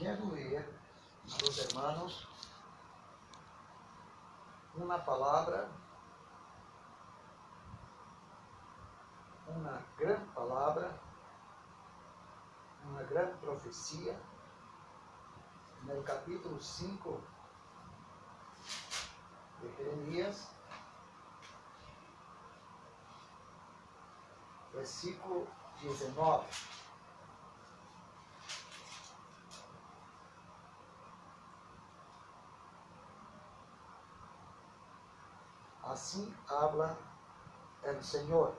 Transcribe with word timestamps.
Quero 0.00 0.30
ler 0.32 0.66
los 1.42 1.58
hermanos 1.58 2.26
uma 4.74 4.98
palavra, 4.98 5.70
uma 9.46 9.82
grande 9.98 10.24
palavra, 10.34 10.98
uma 12.82 13.02
grande 13.02 13.36
profecia, 13.40 14.18
no 15.82 16.02
capítulo 16.02 16.58
5 16.58 17.20
de 19.60 19.76
Jeremias, 19.76 20.48
versículo 24.72 25.46
19. 25.82 26.46
Assim 35.90 36.32
habla 36.48 36.96
el 37.82 38.00
Senhor. 38.00 38.54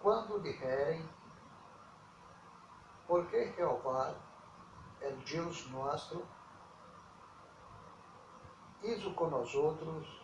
Quando 0.00 0.40
disserem, 0.40 1.08
porque 3.06 3.52
Jeová, 3.52 4.12
el 5.02 5.16
Deus 5.18 5.70
nosso, 5.70 6.26
hizo 8.82 9.14
com 9.14 9.28
nós 9.28 9.54
outros 9.54 10.20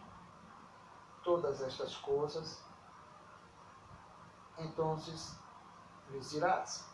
todas 1.23 1.62
estas 1.62 1.97
coisas, 1.98 2.64
então 4.59 4.97
lhes 6.11 6.30
dirás, 6.30 6.91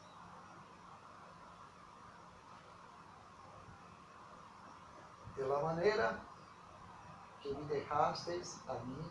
de 5.39 5.45
la 5.45 5.61
maneira 5.63 6.21
que 7.41 7.55
me 7.55 7.65
deixasteis 7.67 8.61
a 8.69 8.75
mim 8.75 9.11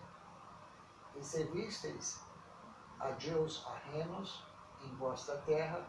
e 1.15 1.23
servisteis 1.23 2.21
a 2.99 3.11
Deus 3.11 3.65
ajenos 3.65 4.45
em 4.81 4.93
vossa 4.97 5.37
terra, 5.45 5.87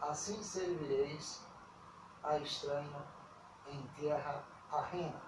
assim 0.00 0.40
servireis 0.40 1.44
a 2.22 2.38
estranho 2.38 3.02
em 3.66 3.82
terra 3.88 4.44
ajena. 4.70 5.20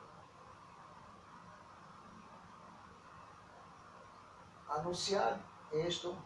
Anunciar 4.68 5.40
isto 5.72 6.16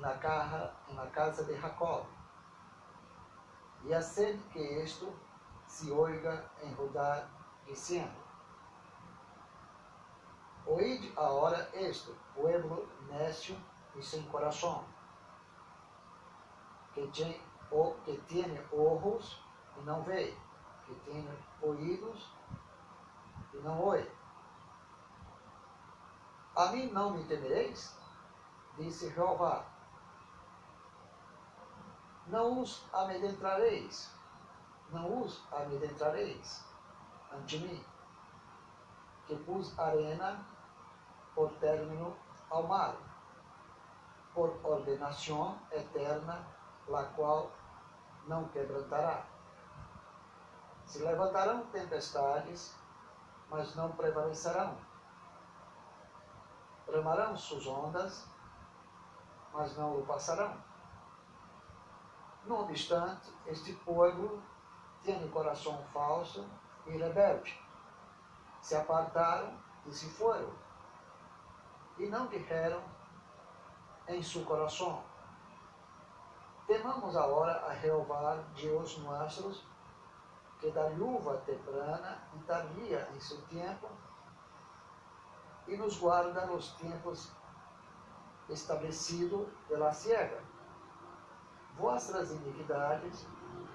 na, 0.00 0.18
casa, 0.18 0.74
na 0.88 1.06
casa 1.06 1.44
de 1.44 1.54
Jacob, 1.60 2.06
e 3.84 3.94
hacer 3.94 4.36
que 4.50 4.58
isto 4.82 5.27
se 5.68 5.92
oiga 5.92 6.50
em 6.62 6.72
rodar, 6.72 7.30
dizendo: 7.66 8.16
Oíd 10.66 11.12
agora 11.16 11.70
esto, 11.74 12.16
pueblo 12.34 12.88
necio 13.06 13.56
e 13.94 14.02
sem 14.02 14.22
coração, 14.24 14.84
que 16.94 17.06
tem, 17.08 17.40
que 18.04 18.16
tiene 18.26 18.60
ojos 18.72 19.40
e 19.76 19.80
não 19.82 20.02
vê, 20.02 20.34
que 20.86 20.94
tem 21.04 21.28
ouvidos 21.60 22.32
e 23.52 23.58
não 23.58 23.80
ouve. 23.80 24.10
A 26.56 26.72
mim 26.72 26.90
não 26.90 27.12
me 27.12 27.24
temereis? 27.24 27.96
Disse 28.76 29.10
Jeová. 29.10 29.64
Não 32.26 32.60
os 32.60 32.84
amedrentareis 32.92 34.17
não 34.90 35.22
os 35.22 35.42
amedrentareis 35.52 36.64
ante 37.32 37.58
mim, 37.58 37.84
que 39.26 39.36
pus 39.36 39.78
arena 39.78 40.44
por 41.34 41.50
término 41.54 42.16
ao 42.50 42.66
mar, 42.66 42.96
por 44.34 44.58
ordenação 44.64 45.58
eterna, 45.70 46.46
la 46.86 47.04
qual 47.04 47.50
não 48.26 48.48
quebrantará. 48.48 49.24
Se 50.86 51.00
levantarão 51.00 51.66
tempestades, 51.66 52.74
mas 53.50 53.74
não 53.74 53.92
prevalecerão. 53.92 54.76
Bramarão 56.86 57.36
suas 57.36 57.66
ondas, 57.66 58.26
mas 59.52 59.76
não 59.76 59.98
o 59.98 60.06
passarão. 60.06 60.56
No 62.46 62.60
obstante, 62.60 63.30
este 63.46 63.74
povo 63.74 64.42
tendo 65.08 65.32
coração 65.32 65.82
falso 65.90 66.46
e 66.86 66.90
rebelde. 66.90 67.58
Se 68.60 68.76
apartaram 68.76 69.50
e 69.86 69.90
se 69.90 70.06
foram, 70.10 70.52
e 71.96 72.06
não 72.08 72.26
disseram 72.26 72.82
em 74.06 74.22
seu 74.22 74.44
coração: 74.44 75.02
Temamos 76.66 77.16
agora 77.16 77.64
a 77.66 77.74
Jeová, 77.76 78.34
Deus 78.54 78.98
nosso, 78.98 79.64
que 80.60 80.70
dá 80.72 80.86
luva 80.88 81.38
temprana 81.38 82.18
e 82.34 82.38
tardia 82.40 83.08
em 83.14 83.20
seu 83.20 83.40
tempo, 83.46 83.88
e 85.66 85.74
nos 85.78 85.96
guarda 85.96 86.44
nos 86.44 86.72
tempos 86.72 87.32
estabelecidos 88.50 89.48
pela 89.68 89.90
ciega. 89.90 90.42
Vossas 91.78 92.30
iniquidades 92.30 93.26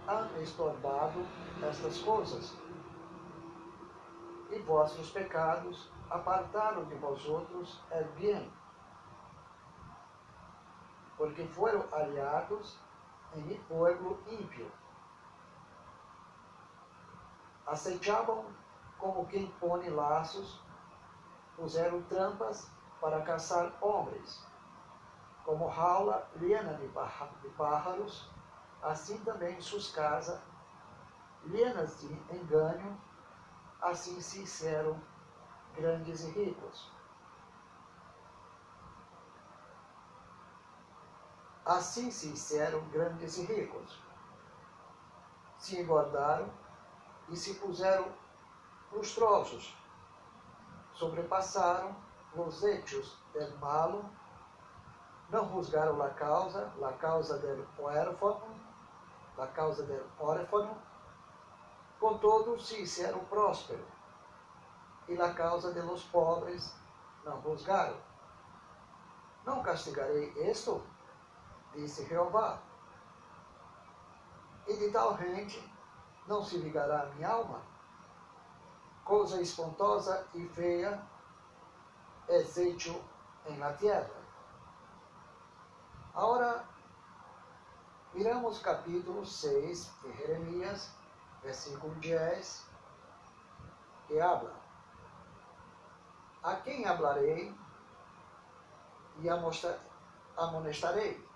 han 0.07 0.29
estorbado 0.41 1.25
estas 1.61 1.99
coisas. 1.99 2.55
E 4.51 4.59
vossos 4.59 5.09
pecados 5.11 5.89
apartaram 6.09 6.85
de 6.85 6.95
vós 6.95 7.25
outros 7.25 7.81
el 7.91 8.05
bem, 8.19 8.53
porque 11.17 11.45
foram 11.47 11.85
aliados 11.91 12.77
em 13.35 13.57
pueblo 13.63 14.21
ímpio. 14.27 14.71
Aceitavam 17.65 18.45
como 18.99 19.25
quem 19.25 19.47
põe 19.59 19.89
laços, 19.89 20.61
puseram 21.55 22.01
trampas 22.03 22.69
para 23.01 23.21
caçar 23.21 23.73
homens, 23.81 24.45
como 25.43 25.71
jaula 25.71 26.27
llena 26.39 26.73
de 26.73 26.87
pájaros, 27.57 28.32
assim 28.83 29.17
também 29.19 29.59
suas 29.61 29.89
casas, 29.91 30.39
llenas 31.45 31.99
de 32.01 32.13
engano, 32.35 32.99
assim 33.81 34.19
se 34.21 34.43
hicieron 34.43 34.99
grandes 35.75 36.21
e 36.23 36.31
ricos. 36.31 36.91
Assim 41.65 42.11
se 42.11 42.33
hicieron 42.33 42.81
grandes 42.89 43.37
e 43.37 43.45
ricos. 43.45 44.01
Se 45.57 45.79
engordaram 45.79 46.51
e 47.29 47.37
se 47.37 47.55
puseram 47.55 48.05
lustrosos. 48.91 49.75
Sobrepassaram 50.93 51.95
os 52.35 52.63
hechos 52.63 53.17
del 53.33 53.57
malo, 53.57 54.03
não 55.29 55.49
juzgaram 55.49 56.01
a 56.01 56.09
causa, 56.09 56.71
a 56.83 56.93
causa 56.93 57.37
del 57.39 57.65
huérfano, 57.79 58.52
da 59.35 59.47
causa 59.47 59.83
del 59.83 60.05
órfão, 60.19 60.77
contudo 61.99 62.59
se 62.59 62.81
hicieron 62.81 63.25
próspero, 63.25 63.85
e 65.07 65.15
la 65.15 65.33
causa 65.33 65.73
de 65.73 65.81
los 65.81 66.03
pobres 66.03 66.73
não 67.23 67.41
juzgaram. 67.41 67.97
Não 69.45 69.61
castigarei 69.61 70.31
isto, 70.49 70.81
disse 71.73 72.05
Jeová. 72.05 72.59
E 74.67 74.77
de 74.77 74.91
tal 74.91 75.17
gente 75.17 75.61
não 76.27 76.43
se 76.43 76.57
ligará 76.57 77.01
a 77.01 77.05
minha 77.07 77.29
alma. 77.29 77.61
Coisa 79.03 79.41
espantosa 79.41 80.25
e 80.33 80.47
feia 80.47 81.05
é 82.29 82.37
hecho 82.39 83.01
em 83.45 83.57
la 83.57 83.73
tierra. 83.73 84.23
Agora 86.13 86.65
Miramos 88.13 88.59
capítulo 88.59 89.25
6 89.25 89.91
de 90.03 90.13
Jeremias, 90.17 90.91
versículo 91.41 91.95
10, 91.95 92.63
que 94.07 94.21
habla: 94.21 94.53
A 96.43 96.53
quem 96.57 96.85
hablarei 96.85 97.51
e 99.17 99.27
amonestarei, 100.37 101.27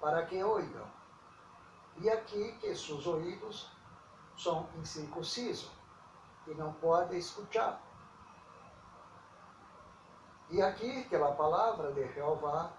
para 0.00 0.24
que 0.26 0.40
oigam. 0.44 0.86
E 1.96 2.08
aqui 2.08 2.52
que 2.60 2.72
seus 2.76 3.04
ouvidos 3.08 3.68
são 4.38 4.68
incircuncisos 4.76 5.72
e 6.46 6.54
não 6.54 6.72
podem 6.74 7.18
escutar. 7.18 7.82
E 10.50 10.62
aqui 10.62 11.02
que 11.08 11.16
a 11.16 11.32
palavra 11.32 11.90
de 11.92 12.06
Jeová 12.12 12.70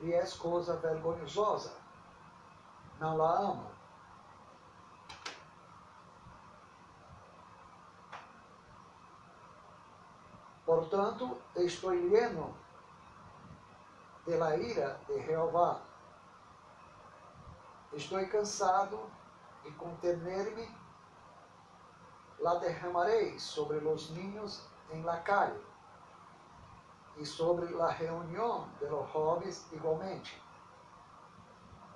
e 0.00 0.12
é 0.12 0.26
coisa 0.38 0.76
vergonhosa. 0.76 1.85
Não 2.98 3.16
la 3.16 3.38
amo. 3.38 3.70
Portanto, 10.64 11.38
estou 11.54 11.92
lleno 11.92 12.54
de 14.26 14.36
la 14.36 14.56
ira 14.56 14.98
de 15.06 15.20
Jeová. 15.24 15.80
Estou 17.92 18.26
cansado 18.28 19.08
e 19.64 19.70
contener-me 19.72 20.68
la 22.40 22.56
derramarei 22.56 23.38
sobre 23.38 23.78
os 23.78 24.10
ninhos 24.10 24.66
em 24.90 25.02
la 25.02 25.20
calle 25.20 25.60
e 27.16 27.24
sobre 27.24 27.72
la 27.72 27.90
reunião 27.90 28.68
de 28.78 28.86
los 28.88 29.10
jóvenes 29.10 29.66
igualmente, 29.72 30.42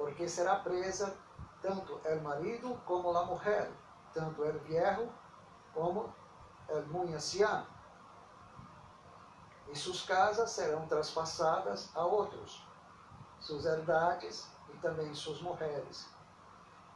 porque 0.01 0.27
será 0.27 0.65
presa 0.65 1.15
tanto 1.61 2.01
el 2.07 2.23
marido 2.23 2.81
como 2.87 3.13
la 3.13 3.23
mujer, 3.25 3.71
tanto 4.15 4.47
el 4.47 4.59
viejo 4.61 5.11
como 5.75 6.15
el 6.71 6.87
muy 6.87 7.13
anciano. 7.13 7.67
E 9.69 9.77
suas 9.77 10.01
casas 10.01 10.53
serão 10.53 10.89
traspassadas 10.89 11.95
a 11.95 12.03
outros, 12.03 12.67
suas 13.41 13.67
herdades 13.67 14.51
e 14.71 14.79
também 14.79 15.15
suas 15.15 15.43
mulheres, 15.43 16.09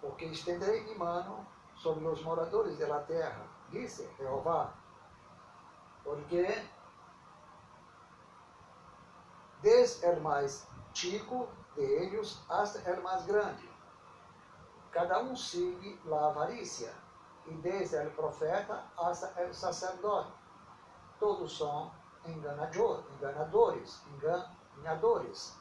porque 0.01 0.25
estenderei 0.25 0.83
minha 0.85 0.99
mão 0.99 1.47
sobre 1.77 2.07
os 2.07 2.23
moradores 2.23 2.79
da 2.79 3.01
terra, 3.01 3.47
disse 3.69 4.11
Jeová, 4.17 4.73
porque 6.03 6.47
desde 9.61 10.07
o 10.07 10.21
mais 10.23 10.67
chico 10.95 11.47
de 11.75 11.83
eles 11.83 12.43
até 12.49 12.93
o 12.99 13.03
mais 13.03 13.25
grande. 13.25 13.69
Cada 14.91 15.21
um 15.21 15.35
sigue 15.35 16.01
a 16.11 16.27
avarícia, 16.29 16.95
e 17.47 17.55
desde 17.55 17.97
o 17.99 18.11
profeta 18.13 18.85
até 18.97 19.47
o 19.47 19.55
sacerdote. 19.55 20.33
Todos 21.19 21.57
são 21.57 21.93
enganadores, 22.25 23.05
enganadores. 24.79 25.57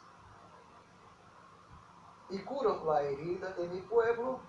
E 2.30 2.40
curam 2.40 2.90
a 2.90 3.04
herida 3.04 3.52
de 3.52 3.68
meu 3.68 3.84
povo 3.88 4.42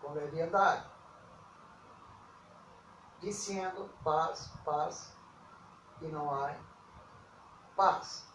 com 0.00 0.12
leviandade, 0.12 0.84
dizendo 3.20 3.88
paz, 4.02 4.50
paz, 4.64 5.16
e 6.00 6.06
não 6.06 6.34
há 6.34 6.54
paz. 7.76 8.29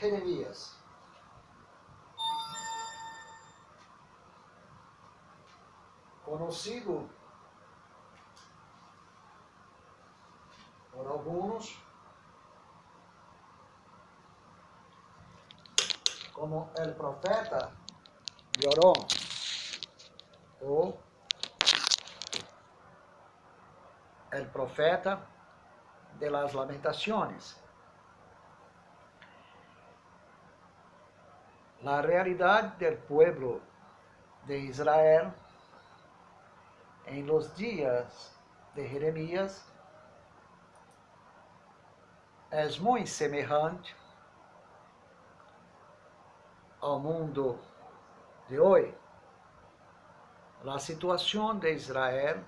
Jeremias. 0.00 0.76
Conhecido 6.24 7.06
por 10.94 11.06
alguns 11.06 11.76
como 16.32 16.70
el 16.78 16.94
profeta 16.94 17.72
lloró 18.58 18.92
o 20.62 20.96
el 24.32 24.46
profeta 24.46 25.26
de 26.18 26.30
las 26.30 26.54
lamentaciones. 26.54 27.60
La 31.82 32.02
realidad 32.02 32.74
del 32.78 32.98
pueblo 32.98 33.60
de 34.46 34.58
Israel 34.58 35.32
en 37.06 37.26
los 37.26 37.56
días 37.56 38.36
de 38.74 38.86
Jeremías 38.86 39.64
es 42.50 42.78
muy 42.80 43.06
semejante 43.06 43.94
ao 46.80 46.98
mundo 46.98 47.58
de 48.48 48.58
hoje. 48.58 48.94
A 50.66 50.78
situação 50.78 51.58
de 51.58 51.72
Israel 51.72 52.44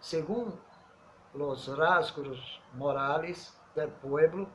según 0.00 0.58
los 1.34 1.68
rasgos 1.76 2.60
morales 2.74 3.54
del 3.74 3.90
pueblo, 3.90 4.48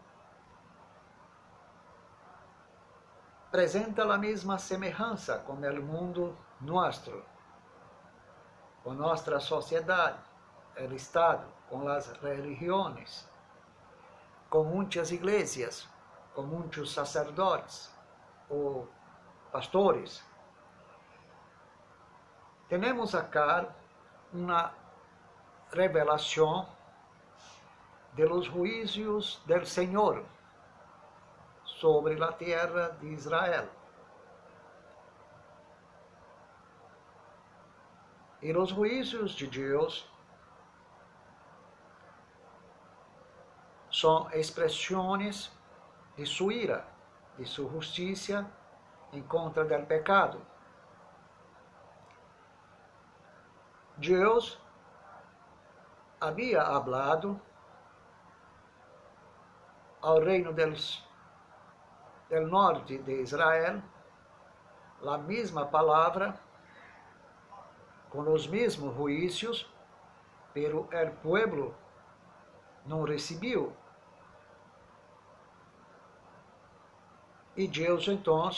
presenta 3.56 4.04
a 4.04 4.18
mesma 4.18 4.58
semelhança 4.58 5.40
com 5.48 5.54
o 5.54 5.82
mundo 5.82 6.38
nosso, 6.60 7.24
com 8.84 8.94
nossa 8.94 9.40
sociedade, 9.40 10.20
o 10.78 10.94
Estado, 10.94 11.48
com 11.70 11.88
as 11.88 12.12
religiões, 12.22 13.26
com 14.50 14.66
muitas 14.66 15.10
igrejas, 15.10 15.88
com 16.34 16.42
muitos 16.42 16.92
sacerdotes 16.92 17.90
ou 18.50 18.90
pastores. 19.54 20.22
Temos 22.68 23.16
acá 23.16 23.74
uma 24.34 24.74
revelação 25.72 26.68
de 28.16 28.26
los 28.26 28.48
juízos 28.48 29.42
del 29.46 29.66
Senhor 29.66 30.26
sobre 31.80 32.22
a 32.24 32.32
terra 32.32 32.90
de 33.00 33.08
Israel. 33.08 33.68
E 38.42 38.56
os 38.56 38.70
juízos 38.70 39.32
de 39.32 39.48
Deus 39.48 40.10
são 43.92 44.30
expressões 44.32 45.52
de 46.16 46.26
sua 46.26 46.54
ira, 46.54 46.88
de 47.38 47.46
sua 47.46 47.70
justiça 47.72 48.50
em 49.12 49.22
contra 49.22 49.66
do 49.66 49.86
pecado. 49.86 50.40
Deus 53.98 54.60
havia 56.20 56.62
hablado 56.62 57.40
ao 60.02 60.20
reino 60.20 60.54
del 62.30 62.48
norte 62.48 62.98
de 63.00 63.22
Israel 63.22 63.82
a 65.08 65.18
mesma 65.18 65.66
palavra 65.66 66.40
com 68.10 68.22
os 68.32 68.48
mesmos 68.48 68.96
juízos, 68.96 69.70
pero 70.54 70.88
el 70.92 71.12
pueblo 71.12 71.76
não 72.86 73.04
recebeu. 73.04 73.76
E 77.56 77.68
Deus, 77.68 78.08
então, 78.08 78.50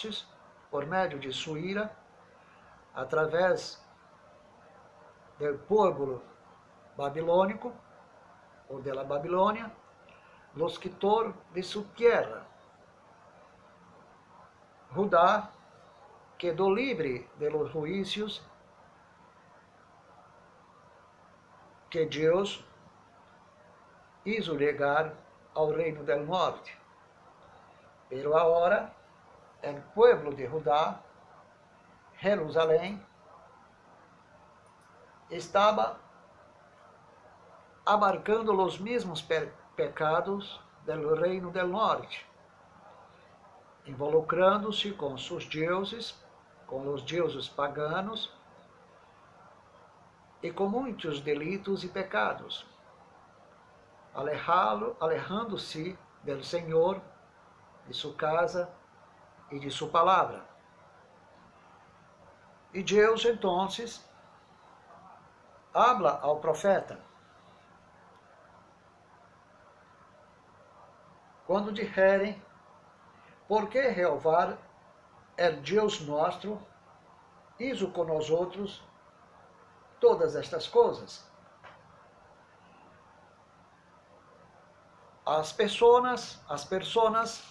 por 0.72 0.86
meio 0.86 1.20
de 1.20 1.34
sua 1.34 1.60
ira, 1.60 1.96
através 2.94 3.84
do 5.40 5.58
povo 5.68 6.22
babilônico, 6.96 7.74
ou 8.70 8.82
de 8.82 8.92
la 8.92 9.04
Babilônia, 9.04 9.72
los 10.56 10.78
quitor 10.78 11.34
de 11.54 11.64
su 11.64 11.84
tierra. 11.96 12.46
Judá 14.94 15.52
quedou 16.38 16.74
livre 16.74 17.30
de 17.38 17.50
los 17.50 17.72
juízos 17.72 18.42
que 21.90 22.06
Deus 22.06 22.64
hizo 24.26 24.56
llegar 24.56 25.14
ao 25.54 25.72
reino 25.72 26.04
del 26.04 26.26
norte. 26.26 26.78
Pero 28.10 28.38
agora, 28.38 28.94
el 29.62 29.82
pueblo 29.94 30.32
de 30.32 30.48
Judá, 30.48 31.02
Jerusalém, 32.18 33.02
estava 35.30 36.00
abarcando 37.86 38.54
os 38.62 38.80
mesmos 38.80 39.22
pe 39.22 39.52
pecados 39.76 40.60
do 40.86 41.14
reino 41.16 41.52
del 41.52 41.68
norte, 41.68 42.26
involucrando-se 43.88 44.92
com 44.92 45.18
seus 45.18 45.46
deuses, 45.46 46.14
com 46.68 46.94
os 46.94 47.02
deuses 47.02 47.48
paganos 47.48 48.32
e 50.44 50.52
com 50.52 50.68
muitos 50.68 51.22
delitos 51.22 51.86
e 51.86 51.88
pecados, 51.88 52.68
alejando-se 55.00 55.98
do 56.24 56.44
Senhor, 56.44 57.02
de 57.88 57.94
sua 57.94 58.14
casa 58.14 58.70
e 59.50 59.58
de 59.58 59.72
sua 59.72 59.88
palavra. 59.88 60.46
E 62.74 62.84
Deus, 62.84 63.24
então, 63.24 63.66
habla 65.74 66.20
ao 66.22 66.42
profeta. 66.42 67.00
Quando 71.46 71.72
disserem, 71.72 72.46
por 73.48 73.70
que 73.70 73.94
Jeová 73.94 74.58
é 75.38 75.52
Deus 75.52 76.02
nosso, 76.02 76.60
isso 77.60 77.90
com 77.92 78.04
nós 78.04 78.30
outros 78.30 78.84
todas 80.00 80.36
estas 80.36 80.68
coisas. 80.68 81.26
As 85.26 85.52
pessoas, 85.52 86.40
as 86.48 86.64
pessoas, 86.64 87.44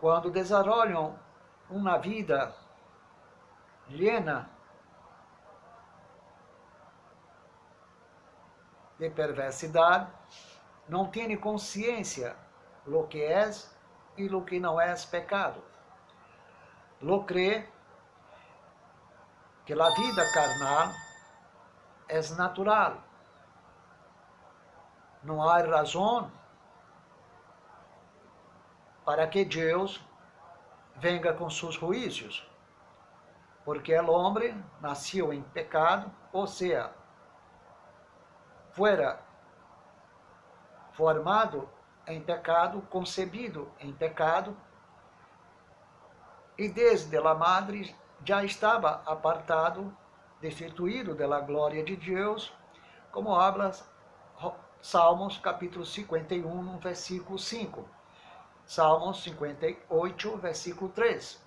quando 0.00 0.30
desarrollam 0.30 1.18
uma 1.68 1.98
vida 1.98 2.54
llena 3.88 4.50
de 8.98 9.10
perversidade, 9.10 10.10
não 10.92 11.06
têm 11.06 11.34
consciência 11.38 12.36
lo 12.86 13.06
que 13.06 13.24
é 13.24 13.50
e 14.18 14.28
lo 14.28 14.44
que 14.44 14.60
não 14.60 14.78
é 14.78 14.94
pecado. 15.10 15.64
Lo 17.00 17.24
crê 17.24 17.66
que 19.64 19.72
a 19.72 19.90
vida 19.90 20.32
carnal 20.34 20.92
é 22.08 22.20
natural. 22.36 23.02
Não 25.22 25.42
há 25.42 25.62
razão 25.62 26.30
para 29.06 29.26
que 29.26 29.46
Deus 29.46 29.98
venga 30.96 31.32
com 31.32 31.48
seus 31.48 31.76
juízos, 31.76 32.46
porque 33.64 33.98
o 33.98 34.10
homem 34.10 34.62
nasceu 34.78 35.32
em 35.32 35.42
pecado, 35.42 36.12
ou 36.32 36.46
seja, 36.46 36.92
fora 38.72 39.31
formado 40.92 41.68
em 42.06 42.20
pecado, 42.20 42.82
concebido 42.90 43.70
em 43.80 43.92
pecado, 43.92 44.56
e 46.58 46.68
desde 46.68 47.16
a 47.16 47.34
madre 47.34 47.94
já 48.24 48.44
estava 48.44 49.02
apartado, 49.06 49.96
destituído 50.40 51.14
da 51.14 51.40
glória 51.40 51.82
de 51.82 51.96
Deus, 51.96 52.52
como 53.10 53.34
habla 53.34 53.72
Salmos 54.82 55.38
capítulo 55.38 55.86
51, 55.86 56.78
versículo 56.78 57.38
5. 57.38 57.88
Salmos 58.66 59.22
58, 59.22 60.36
versículo 60.38 60.90
3. 60.90 61.40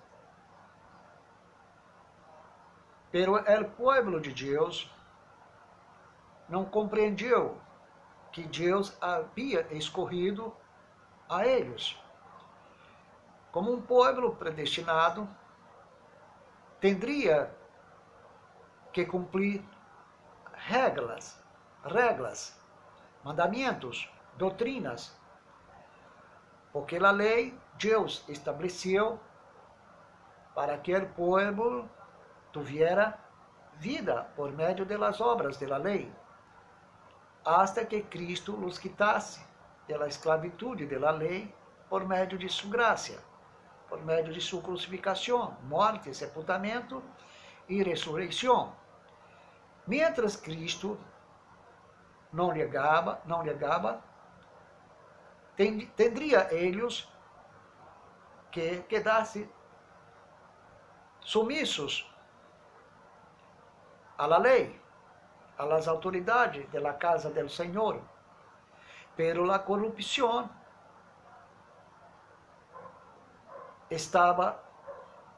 Pero 3.12 3.38
el 3.46 3.66
pueblo 3.66 4.20
de 4.20 4.32
Deus 4.32 4.90
não 6.48 6.64
compreendeu 6.64 7.60
que 8.36 8.42
Deus 8.42 8.94
havia 9.00 9.66
escorrido 9.70 10.54
a 11.26 11.46
eles. 11.46 11.96
Como 13.50 13.72
um 13.72 13.80
povo 13.80 14.36
predestinado 14.36 15.26
tendria 16.78 17.50
que 18.92 19.06
cumprir 19.06 19.64
regras, 20.52 21.42
regras, 21.82 22.60
mandamentos, 23.24 24.06
doutrinas, 24.36 25.18
porque 26.74 26.96
a 26.98 27.10
lei 27.10 27.58
Deus 27.78 28.22
estabeleceu 28.28 29.18
para 30.54 30.76
que 30.76 30.94
o 30.94 31.08
povo 31.14 31.88
tuviera 32.52 33.18
vida 33.76 34.24
por 34.36 34.52
meio 34.52 34.84
das 34.84 35.22
obras 35.22 35.58
da 35.58 35.78
lei, 35.78 36.12
hasta 37.46 37.86
que 37.86 38.02
Cristo 38.02 38.52
los 38.52 38.78
quitasse 38.78 39.40
da 39.88 40.06
esclavitude 40.06 40.84
da 40.86 41.10
lei 41.10 41.54
por 41.88 42.04
meio 42.04 42.26
de 42.26 42.48
sua 42.48 42.70
graça 42.70 43.22
por 43.88 44.04
meio 44.04 44.32
de 44.32 44.40
sua 44.40 44.62
crucificação, 44.62 45.56
morte, 45.62 46.12
sepultamento 46.14 47.02
e 47.68 47.82
ressurreição. 47.82 48.74
Mientras 49.86 50.36
Cristo 50.36 50.98
não 52.32 52.52
negava, 52.52 53.20
não 53.24 53.42
negava, 53.42 54.02
tendria 55.56 56.52
eles 56.52 57.08
que 58.50 58.82
quedasse 58.82 59.48
sumissos 61.20 62.12
à 64.18 64.26
lei, 64.38 64.80
às 65.58 65.88
autoridades 65.88 66.70
da 66.70 66.92
casa 66.92 67.30
do 67.30 67.48
Senhor. 67.48 68.00
Pero 69.16 69.50
a 69.50 69.58
corrupção 69.58 70.48
estava 73.90 74.62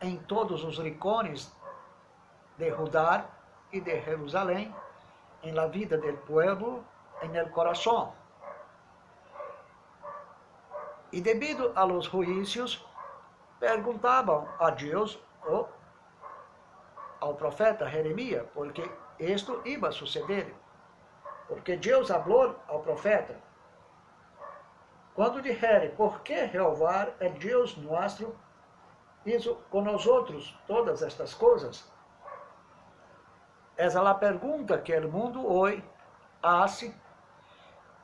em 0.01 0.17
todos 0.17 0.65
os 0.65 0.79
rincones 0.79 1.53
de 2.57 2.71
Judá 2.71 3.27
e 3.73 3.81
de 3.81 4.01
Jerusalém, 4.01 4.75
em 5.43 5.53
la 5.53 5.67
vida 5.67 5.97
del 5.99 6.17
pueblo, 6.19 6.85
en 7.23 7.37
el 7.37 7.51
corazón. 7.51 8.13
E 11.13 11.21
devido 11.21 11.73
a 11.75 11.85
los 11.85 12.07
juízos, 12.07 12.85
perguntavam 13.59 14.49
a 14.59 14.71
Deus 14.71 15.19
ou 15.47 15.69
ao 17.21 17.35
profeta 17.35 17.89
Jeremias, 17.89 18.47
porque 18.53 18.89
isto 19.19 19.63
iba 19.65 19.89
a 19.89 19.93
suceder. 19.93 20.55
Porque 21.47 21.77
Deus 21.77 22.09
falou 22.09 22.57
ao 22.69 22.81
profeta, 22.81 23.37
quando 25.15 25.43
disserem, 25.43 25.91
por 25.97 26.21
que 26.21 26.47
Jeová 26.49 27.09
é 27.19 27.29
Deus 27.29 27.77
nosso, 27.77 28.35
isso 29.27 29.57
com 29.71 29.83
nós 29.83 30.07
outros, 30.07 30.57
todas 30.67 31.03
estas 31.03 31.35
coisas? 31.35 31.91
Essa 33.77 34.01
é 34.01 34.07
a 34.07 34.15
pergunta 34.15 34.79
que 34.79 34.95
o 34.97 35.11
mundo 35.11 35.45
hoje 35.51 35.83
hace 36.43 36.95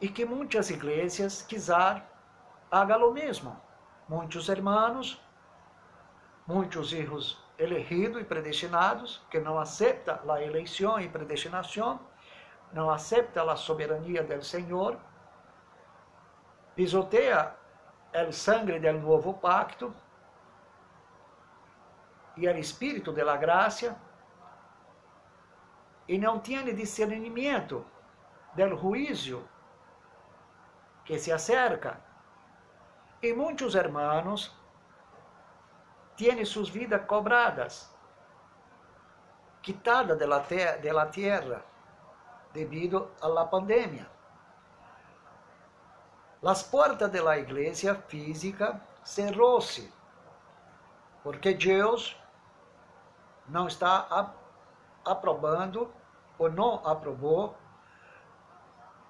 e 0.00 0.09
que 0.09 0.25
muitas 0.25 0.71
igrejas 0.71 1.42
quiser 1.42 2.02
haga 2.71 2.97
o 2.99 3.12
mesmo. 3.12 3.61
Muitos 4.09 4.49
hermanos, 4.49 5.21
muitos 6.47 6.90
filhos 6.90 7.43
elegidos 7.58 8.20
e 8.20 8.25
predestinados 8.25 9.23
que 9.30 9.38
não 9.38 9.58
aceitam 9.58 10.18
a 10.30 10.42
eleição 10.42 10.99
e 11.00 11.08
predestinação, 11.08 12.00
não 12.73 12.90
aceitam 12.90 13.49
a 13.49 13.56
soberania 13.56 14.23
do 14.23 14.42
Senhor, 14.42 14.99
pisoteia 16.75 17.54
o 18.28 18.32
sangue 18.32 18.78
do 18.78 18.92
novo 18.92 19.34
pacto 19.34 19.94
e 22.37 22.49
o 22.49 22.58
espírito 22.58 23.12
da 23.12 23.37
graça 23.37 23.96
e 26.08 26.18
não 26.18 26.38
tem 26.38 26.75
discernimento 26.75 27.84
do 28.54 28.76
juízo 28.76 29.49
que 31.04 31.18
se 31.18 31.32
acerca. 31.32 32.00
E 33.23 33.32
muitos 33.32 33.75
hermanos 33.75 34.54
têm 36.16 36.44
suas 36.44 36.68
vidas 36.68 37.04
cobradas, 37.06 37.90
quitadas 39.62 40.18
da 40.18 40.40
terra 41.06 41.64
devido 42.52 43.11
à 43.21 43.44
pandemia. 43.44 44.06
As 46.44 46.62
portas 46.62 47.11
da 47.11 47.38
igreja 47.38 47.94
física 48.06 48.80
cerrou-se, 49.02 49.92
porque 51.23 51.54
Deus 51.54 52.16
não 53.49 53.66
está 53.66 54.35
aprobando 55.04 55.92
ou 56.38 56.50
não 56.50 56.87
aprovou 56.87 57.56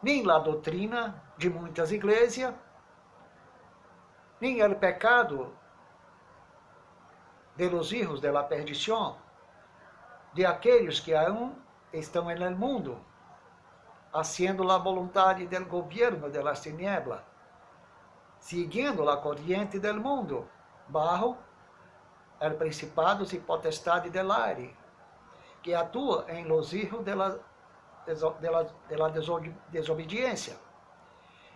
nem 0.03 0.31
a 0.31 0.39
doutrina 0.39 1.23
de 1.37 1.51
muitas 1.51 1.91
igrejas, 1.91 2.55
nem 4.41 4.63
o 4.63 4.77
pecado 4.77 5.57
de 7.57 7.71
los 7.71 7.93
hijos 7.93 8.21
de 8.21 8.31
la 8.31 8.43
perdição, 8.43 9.17
de 10.33 10.45
aqueles 10.45 11.01
que 11.01 11.15
aún 11.15 11.55
estão 11.93 12.25
no 12.25 12.51
mundo 12.57 13.01
haciendo 14.13 14.71
a 14.71 14.79
vontade 14.79 15.47
do 15.47 15.65
governo 15.67 16.31
de 16.31 16.43
las 16.43 16.61
tinieblas, 16.61 17.21
siguiendo 18.39 19.09
a 19.09 19.17
corriente 19.17 19.79
del 19.79 19.99
mundo, 19.99 20.49
bajo 20.89 21.37
el 22.41 22.55
principados 22.55 23.33
e 23.33 23.41
potestade 23.41 24.11
del 24.11 24.31
aire, 24.31 24.77
que 25.63 25.75
atua 25.75 26.27
em 26.29 26.45
los 26.45 26.73
hijos 26.73 27.05
de 27.05 27.15
la, 27.15 27.39
de 28.07 28.51
la, 28.51 28.63
de 28.89 28.97
la 28.97 29.09
desobediência. 29.71 30.57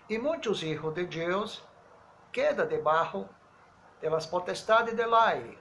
E 0.08 0.18
muitos 0.18 0.62
hijos 0.62 0.94
de 0.94 1.04
Deus 1.04 1.62
quedam 2.32 2.66
debaixo 2.66 3.28
de 4.00 4.08
las 4.08 4.26
potestades 4.26 4.96
del 4.96 5.12
aire, 5.12 5.58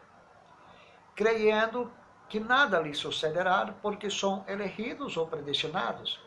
creyendo 1.17 1.91
que 2.29 2.39
nada 2.39 2.79
lhes 2.79 2.99
sucederá 2.99 3.73
porque 3.81 4.07
são 4.07 4.45
elegidos 4.47 5.17
ou 5.17 5.25
predestinados, 5.25 6.21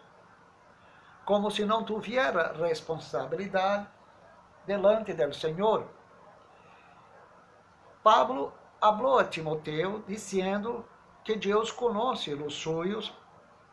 como 1.25 1.49
se 1.49 1.65
não 1.65 1.85
tuviera 1.85 2.53
responsabilidade 2.53 3.87
delante 4.67 5.15
do 5.15 5.33
Senhor. 5.33 5.87
Pablo 8.03 8.53
falou 8.81 9.21
a 9.21 9.25
Timoteo 9.25 10.03
dizendo 10.09 10.85
que 11.23 11.37
Deus 11.37 11.71
conhece 11.71 12.35
os 12.35 12.55
suyos, 12.55 13.15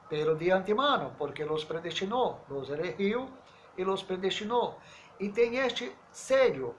pero 0.08 0.36
de 0.36 0.52
antemano, 0.52 1.16
porque 1.18 1.44
los 1.44 1.66
predestinou, 1.66 2.46
los 2.48 2.70
elegiu 2.70 3.28
e 3.76 3.84
los 3.84 4.04
predestinou. 4.04 4.78
E 5.20 5.30
tem 5.30 5.58
este 5.58 5.98
sello 6.12 6.76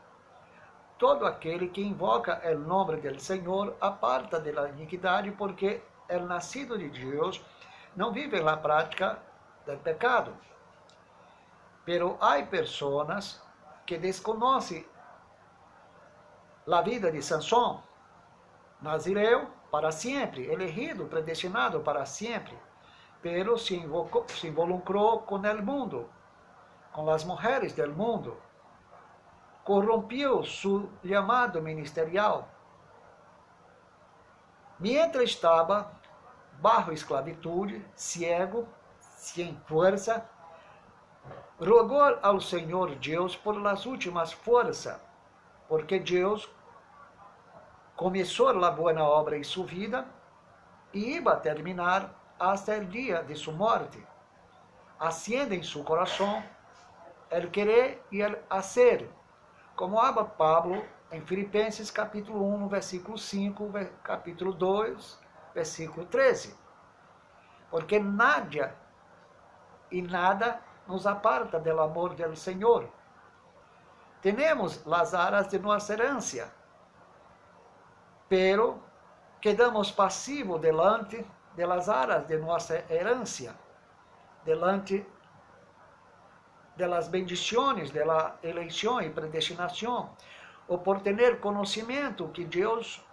todo 0.98 1.24
aquele 1.24 1.68
que 1.68 1.80
invoca 1.80 2.42
o 2.44 2.58
nome 2.58 2.96
do 2.96 3.20
Senhor 3.20 3.76
aparta 3.80 4.40
da 4.40 4.68
iniquidade, 4.68 5.30
porque 5.30 5.80
o 6.10 6.18
nascido 6.20 6.76
de 6.76 6.88
Deus 6.88 7.40
não 7.94 8.12
vive 8.12 8.40
na 8.40 8.56
prática 8.56 9.18
do 9.64 9.76
pecado. 9.78 10.34
Pero 11.84 12.18
há 12.20 12.42
pessoas 12.42 13.40
que 13.86 13.96
desconhecem 13.96 14.84
a 16.70 16.82
vida 16.82 17.10
de 17.10 17.22
Sansão, 17.22 17.82
nazireu 18.82 19.46
para 19.70 19.90
sempre, 19.92 20.46
elegido, 20.46 21.06
predestinado 21.06 21.80
para 21.80 22.04
sempre, 22.04 22.58
pero 23.22 23.56
se, 23.56 23.74
invocou, 23.74 24.26
se 24.28 24.48
involucrou 24.48 25.20
com 25.20 25.36
o 25.36 25.62
mundo, 25.62 26.08
com 26.92 27.08
as 27.08 27.24
mulheres 27.24 27.72
do 27.72 27.88
mundo 27.90 28.36
corrompió 29.68 30.42
su 30.42 30.88
llamado 31.04 31.60
ministerial. 31.60 32.46
Mientras 34.78 35.24
estava 35.24 35.92
bajo 36.58 36.90
esclavitud, 36.90 37.72
ciego, 37.94 38.66
sem 38.98 39.60
força, 39.66 40.26
rogou 41.60 42.18
ao 42.22 42.40
Senhor 42.40 42.94
Deus 42.94 43.36
por 43.36 43.60
las 43.60 43.84
últimas 43.84 44.32
forças, 44.32 44.98
porque 45.68 45.98
Deus 45.98 46.48
começou 47.94 48.48
a 48.48 48.70
boa 48.70 49.02
obra 49.02 49.36
em 49.36 49.44
sua 49.44 49.66
vida 49.66 50.06
e 50.94 51.16
iba 51.16 51.36
terminar 51.36 52.14
hasta 52.40 52.78
o 52.78 52.86
dia 52.86 53.22
de 53.22 53.36
sua 53.36 53.52
morte. 53.52 54.02
Asciende 54.98 55.54
em 55.54 55.62
seu 55.62 55.84
coração 55.84 56.42
el 57.30 57.50
querer 57.50 58.02
e 58.10 58.22
el 58.22 58.42
hacer 58.48 59.18
como 59.78 60.00
habla 60.00 60.24
Pablo 60.24 60.84
em 61.08 61.20
Filipenses 61.20 61.88
capítulo 61.88 62.44
1, 62.44 62.66
versículo 62.66 63.16
5, 63.16 63.70
capítulo 64.02 64.52
2, 64.52 65.20
versículo 65.54 66.04
13. 66.04 66.58
Porque 67.70 68.00
nada 68.00 68.76
e 69.88 70.02
nada 70.02 70.60
nos 70.84 71.06
aparta 71.06 71.60
do 71.60 71.80
amor 71.80 72.16
do 72.16 72.34
Senhor. 72.34 72.90
Temos 74.20 74.84
as 74.92 75.14
aras 75.14 75.46
de 75.46 75.60
nossa 75.60 75.92
herança, 75.92 76.52
pero 78.28 78.82
quedamos 79.40 79.92
passivos 79.92 80.60
delante 80.60 81.24
de 81.54 81.64
las 81.64 81.88
aras 81.88 82.26
de 82.26 82.36
nossa 82.36 82.84
herança, 82.90 83.54
delante 84.44 85.06
de 86.78 86.86
las 86.86 87.08
bendiciones 87.08 87.90
de 87.90 88.04
la 88.04 88.36
eleição 88.40 89.00
e 89.02 89.10
predestinação, 89.10 90.10
ou 90.68 90.78
por 90.78 91.00
ter 91.00 91.40
conhecimento 91.40 92.28
que 92.28 92.44
Deus 92.44 93.04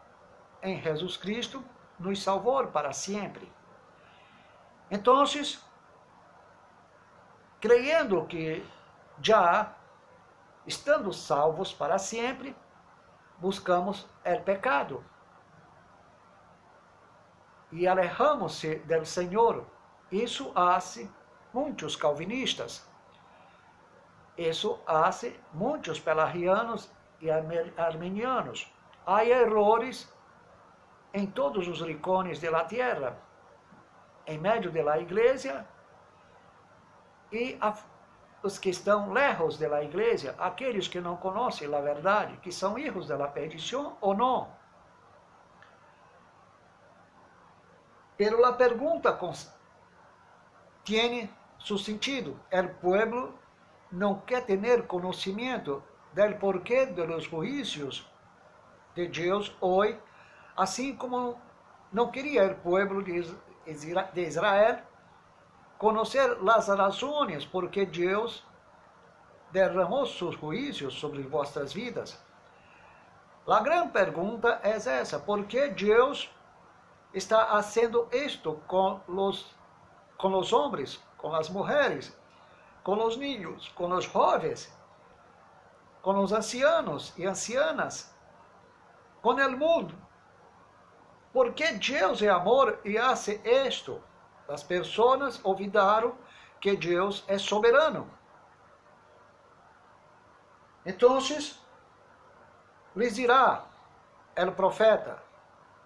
em 0.62 0.80
Jesus 0.80 1.18
Cristo 1.18 1.64
nos 2.00 2.22
salvou 2.22 2.68
para 2.68 2.94
sempre. 2.94 3.52
Então, 4.92 5.24
creyendo 7.60 8.26
que 8.28 8.64
já 9.20 9.74
estando 10.68 11.12
salvos 11.12 11.74
para 11.74 11.98
sempre, 11.98 12.56
buscamos 13.40 14.08
o 14.24 14.42
pecado 14.42 15.04
e 17.72 17.88
alejamos-se 17.88 18.76
do 18.76 19.06
Senhor. 19.06 19.66
Isso 20.12 20.52
hace 20.56 21.10
muitos 21.52 21.96
calvinistas. 21.96 22.88
Isso 24.38 24.80
hace 24.86 25.40
muitos 25.54 26.00
pelagianos 26.00 26.90
e 27.22 27.30
armenianos. 27.32 28.72
Há 29.06 29.24
errores 29.24 30.12
em 31.14 31.26
todos 31.26 31.68
os 31.68 31.82
rincones 31.82 32.42
da 32.42 32.64
terra, 32.66 33.18
em 34.28 34.38
meio 34.38 34.72
da 34.72 35.00
igreja 35.00 35.66
e 37.32 37.58
os 38.44 38.60
que 38.60 38.70
estão 38.70 39.12
lejos 39.12 39.58
da 39.58 39.84
igreja, 39.84 40.36
aqueles 40.38 40.88
que 40.88 41.00
não 41.00 41.16
conhecem 41.16 41.74
a 41.74 41.80
verdade, 41.80 42.38
que 42.38 42.52
são 42.52 42.76
filhos 42.76 43.08
da 43.08 43.28
perdição 43.28 43.98
ou 44.02 44.14
não. 44.14 44.54
Pero 48.18 48.44
a 48.46 48.54
pergunta 48.54 49.18
tem 50.84 51.30
seu 51.60 51.78
sentido. 51.78 52.40
O 52.52 52.68
pueblo 52.80 53.38
não 53.96 54.20
quer 54.20 54.46
ter 54.46 54.86
conhecimento 54.88 55.82
do 56.14 56.36
porquê 56.38 56.86
dos 56.86 57.24
juízos 57.24 58.06
de 58.94 59.08
Deus 59.08 59.56
hoje, 59.62 59.98
assim 60.56 60.96
como 60.96 61.40
não 61.92 62.12
queria 62.12 62.46
o 62.48 62.56
povo 62.56 63.02
de 63.02 64.22
Israel 64.22 64.80
conhecer 65.78 66.38
as 66.50 66.68
razões 66.68 67.46
por 67.46 67.70
que 67.70 67.86
Deus 67.86 68.46
derramou 69.52 70.06
seus 70.06 70.36
juízos 70.36 71.00
sobre 71.00 71.22
vossas 71.24 71.72
vidas. 71.72 72.22
A 73.48 73.60
grande 73.62 73.92
pergunta 73.94 74.60
é 74.62 74.72
essa: 74.72 75.20
por 75.20 75.46
que 75.46 75.70
Deus 75.70 76.30
está 77.14 77.46
fazendo 77.48 78.10
isto 78.12 78.62
com 78.68 79.00
os, 79.08 79.56
com 80.18 80.38
os 80.38 80.52
homens, 80.52 81.02
com 81.18 81.34
as 81.34 81.50
mulheres? 81.50 82.14
Com 82.86 83.04
os 83.04 83.18
niños, 83.18 83.68
com 83.70 83.92
os 83.92 84.06
jovens, 84.06 84.72
com 86.04 86.20
os 86.20 86.32
ancianos 86.32 87.12
e 87.18 87.26
ancianas, 87.26 88.16
com 89.24 89.32
o 89.32 89.58
mundo. 89.58 89.98
Porque 91.34 91.74
Deus 91.74 92.22
é 92.22 92.30
amor 92.30 92.80
e 92.86 92.96
hace 92.96 93.42
isto. 93.44 94.02
As 94.48 94.62
pessoas 94.62 95.44
olvidaram 95.44 96.16
que 96.62 96.78
Deus 96.78 97.24
é 97.28 97.40
soberano. 97.40 98.08
Então, 100.86 101.18
lhes 102.96 103.16
dirá 103.16 103.66
o 104.38 104.52
profeta, 104.52 105.24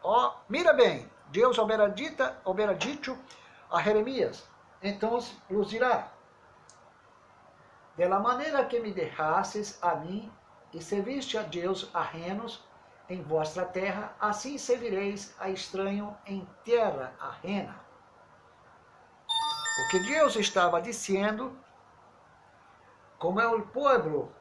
ó, 0.03 0.27
oh, 0.27 0.33
mira 0.49 0.73
bem, 0.73 1.09
Deus 1.27 1.57
houvera 1.57 1.88
dito 1.88 3.17
a 3.71 3.81
Jeremias, 3.81 4.45
então 4.83 5.17
lhes 5.49 5.69
dirá, 5.69 6.12
de 7.99 8.07
la 8.07 8.17
manera 8.17 8.63
que 8.63 8.79
me 8.79 8.93
deixastes 8.93 9.77
a 9.81 9.93
mim 9.95 10.31
e 10.73 10.81
serviste 10.81 11.38
a 11.38 11.41
Deus 11.41 11.93
ajenos 11.93 12.63
em 13.09 13.21
vossa 13.21 13.65
terra, 13.65 14.15
assim 14.21 14.57
servireis 14.57 15.35
a 15.38 15.49
estranho 15.49 16.17
em 16.25 16.47
terra 16.63 17.13
ajena. 17.19 17.75
O 19.27 19.89
que 19.91 19.99
Deus 19.99 20.38
estava 20.38 20.81
dizendo, 20.81 21.51
como 23.17 23.41
o 23.41 23.67
povo 23.67 24.31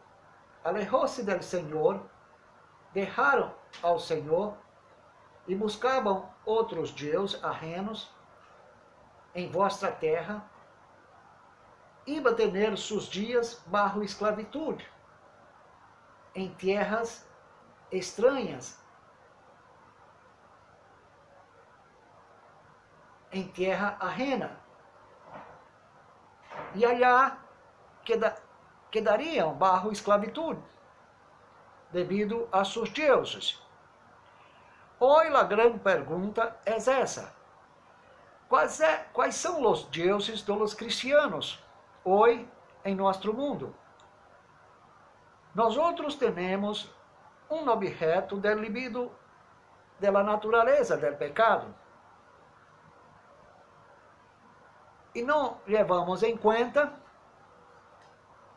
alejou-se 0.63 1.25
do 1.25 1.43
Senhor, 1.43 2.01
deixaram 2.93 3.53
ao 3.83 3.99
Senhor 3.99 4.57
e 5.49 5.57
buscavam 5.57 6.31
outros 6.47 6.93
deuses 6.93 7.43
ajenos 7.43 8.09
em 9.35 9.51
vossa 9.51 9.91
terra, 9.91 10.49
iba 12.09 12.33
tener 12.35 12.77
sus 12.79 13.07
dias 13.09 13.63
bajo 13.67 14.03
esclavitud, 14.03 14.83
em 16.35 16.49
terras 16.55 17.29
estranhas, 17.93 18.79
em 23.31 23.47
terra 23.49 23.97
ajena. 24.01 24.59
E 26.75 26.85
allá 26.85 27.39
queda, 28.05 28.35
quedariam 28.91 29.55
bajo 29.55 29.93
esclavitud, 29.93 30.59
devido 31.93 32.49
a 32.51 32.65
seus 32.65 32.91
deuses. 32.91 33.63
Hoje 34.99 35.35
a 35.35 35.43
grande 35.43 35.79
pergunta 35.79 36.59
é 36.65 36.77
essa. 36.77 37.37
Quais, 38.49 38.81
é, 38.81 39.07
quais 39.13 39.35
são 39.35 39.71
os 39.71 39.85
deuses 39.85 40.41
dos 40.41 40.73
cristianos? 40.73 41.63
hoje 42.09 42.49
em 42.85 42.95
nosso 42.95 43.33
mundo. 43.33 43.75
Nós 45.55 45.77
outros 45.77 46.17
temos 46.17 46.93
um 47.51 47.69
objeto 47.69 48.37
del 48.37 48.59
libido 48.59 49.11
da 49.99 50.11
natureza 50.23 50.97
del 50.97 51.17
pecado. 51.17 51.75
E 55.15 55.23
não 55.23 55.59
levamos 55.67 56.23
em 56.23 56.37
conta 56.37 56.93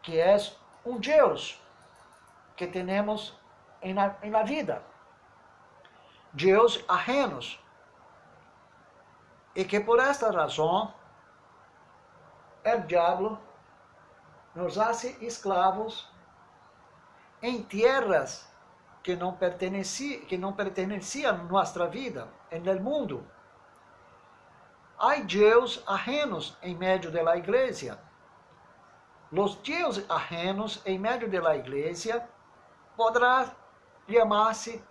que 0.02 0.20
é 0.20 0.38
um 0.86 1.00
Deus 1.00 1.60
que 2.56 2.68
temos 2.68 3.36
em 3.82 3.94
na, 3.94 4.16
em 4.22 4.30
na 4.30 4.44
vida. 4.44 4.84
Deus 6.34 6.84
ajenos. 6.88 7.60
E 9.56 9.66
que 9.66 9.80
por 9.80 10.00
esta 10.00 10.32
razão 10.32 10.94
o 12.64 12.78
diabo 12.82 13.40
nos 14.54 14.78
hace 14.78 15.18
escravos 15.22 16.10
em 17.42 17.64
terras 17.64 18.52
que 19.04 19.16
não 19.16 19.34
perteneciam, 19.34 20.22
que 20.26 20.38
nossa 21.50 21.88
vida, 21.88 22.28
no 22.52 22.80
mundo. 22.80 23.28
Há 25.00 25.16
Deus 25.16 25.84
ajenos 25.88 26.56
em 26.62 26.76
meio 26.76 27.12
da 27.12 27.36
igreja. 27.36 27.98
Los 29.32 29.56
Deus 29.56 30.04
ajenos 30.10 30.82
em 30.86 31.00
meio 31.00 31.28
da 31.28 31.56
igreja 31.56 32.28
poderá 32.96 33.52
chamar-se 34.08 34.84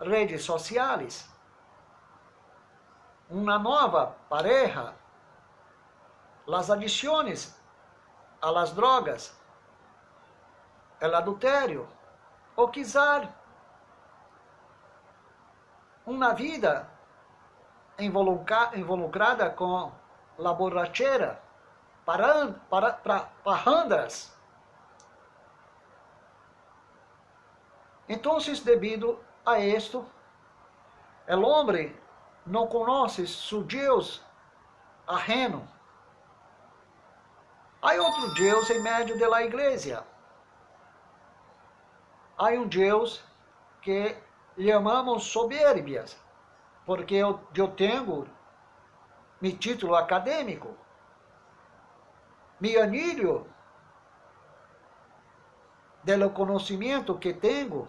redes 0.00 0.44
sociais. 0.44 1.32
Uma 3.30 3.58
nova 3.58 4.16
pareja, 4.28 4.94
as 6.54 6.70
adições 6.70 7.54
a 8.40 8.50
las 8.50 8.72
drogas, 8.72 9.36
el 11.00 11.14
adultério, 11.14 11.88
ou 12.56 12.68
quizá 12.68 13.28
uma 16.06 16.32
vida 16.32 16.88
involucrada 17.98 19.50
com 19.50 19.92
la 20.38 20.54
borrachera, 20.54 21.42
parrandas. 23.44 24.34
Então, 28.08 28.38
devido 28.64 29.22
a 29.44 29.60
esto, 29.60 30.06
el 31.26 31.44
hombre 31.44 32.00
não 32.46 32.66
conhece 32.66 33.26
su 33.26 33.62
Deus 33.64 34.22
ajeno. 35.06 35.77
Há 37.80 37.94
outro 37.94 38.34
Deus 38.34 38.68
em 38.70 38.80
meio 38.80 39.18
da 39.18 39.42
igreja. 39.42 40.04
Há 42.36 42.48
um 42.50 42.66
Deus 42.66 43.22
que 43.80 44.16
chamamos 44.56 45.24
soberbias, 45.24 46.16
porque 46.84 47.14
eu, 47.14 47.40
eu 47.54 47.68
tenho 47.68 48.28
meu 49.40 49.56
título 49.56 49.94
acadêmico, 49.94 50.76
meu 52.60 52.82
anilho 52.82 53.46
do 56.02 56.30
conhecimento 56.30 57.18
que 57.18 57.32
tenho, 57.34 57.88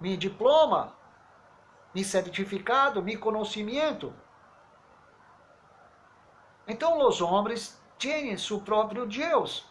meu 0.00 0.16
diploma, 0.16 0.94
meu 1.94 2.04
certificado, 2.04 3.02
meu 3.02 3.18
conhecimento. 3.18 4.14
Então, 6.66 7.06
os 7.06 7.20
homens 7.20 7.79
têm 8.00 8.36
seu 8.36 8.60
próprio 8.60 9.06
Deus. 9.06 9.68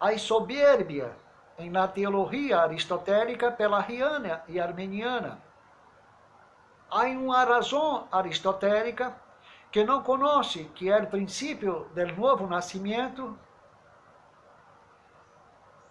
A 0.00 0.16
soberbia 0.18 1.14
na 1.70 1.86
teologia 1.86 2.60
aristotélica 2.60 3.52
pelariana 3.52 4.42
e 4.48 4.58
armeniana. 4.58 5.40
Há 6.90 7.04
uma 7.04 7.44
razão 7.44 8.08
aristotélica 8.10 9.14
que 9.70 9.84
não 9.84 10.02
conhece 10.02 10.64
que 10.74 10.90
é 10.90 10.98
o 10.98 11.06
princípio 11.06 11.86
do 11.94 12.06
novo 12.16 12.46
nascimento 12.46 13.38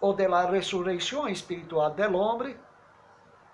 ou 0.00 0.12
da 0.12 0.44
ressurreição 0.50 1.28
espiritual 1.28 1.90
do 1.90 2.16
homem 2.16 2.56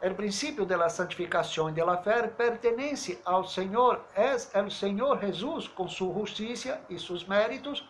o 0.00 0.14
princípio 0.14 0.64
da 0.64 0.88
santificação 0.88 1.68
e 1.68 1.72
da 1.72 1.96
fé 1.98 2.28
pertence 2.28 3.20
ao 3.24 3.44
Senhor, 3.44 4.00
é 4.14 4.62
o 4.62 4.70
Senhor 4.70 5.18
Jesus 5.18 5.66
com 5.66 5.88
sua 5.88 6.14
justiça 6.14 6.80
e 6.88 6.98
seus 6.98 7.24
méritos, 7.26 7.84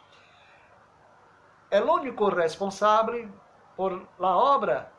é 1.71 1.83
o 1.83 1.93
único 1.93 2.31
responsável 2.31 3.29
por 3.77 4.09
la 4.19 4.35
obra 4.35 4.91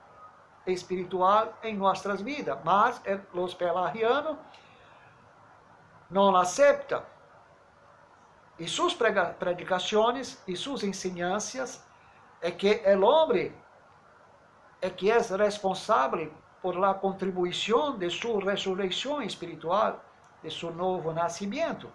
espiritual 0.67 1.57
em 1.63 1.75
nossas 1.75 2.21
vidas, 2.21 2.59
mas 2.63 3.01
os 3.33 3.55
pelarianos 3.55 4.37
não 6.11 6.35
aceitam 6.35 7.03
e 8.59 8.67
suas 8.67 8.93
predicações 8.93 10.37
e 10.47 10.55
suas 10.55 10.83
ensinanças 10.83 11.83
é 12.41 12.51
que 12.51 12.81
o 12.95 13.01
homem 13.01 13.53
é 14.81 14.89
que 14.89 15.09
é 15.09 15.17
responsável 15.17 16.31
por 16.61 16.75
la 16.75 16.93
contribuição 16.93 17.97
de 17.97 18.09
sua 18.09 18.43
ressurreição 18.43 19.21
espiritual, 19.21 20.03
de 20.43 20.51
seu 20.51 20.73
novo 20.73 21.11
nascimento, 21.13 21.91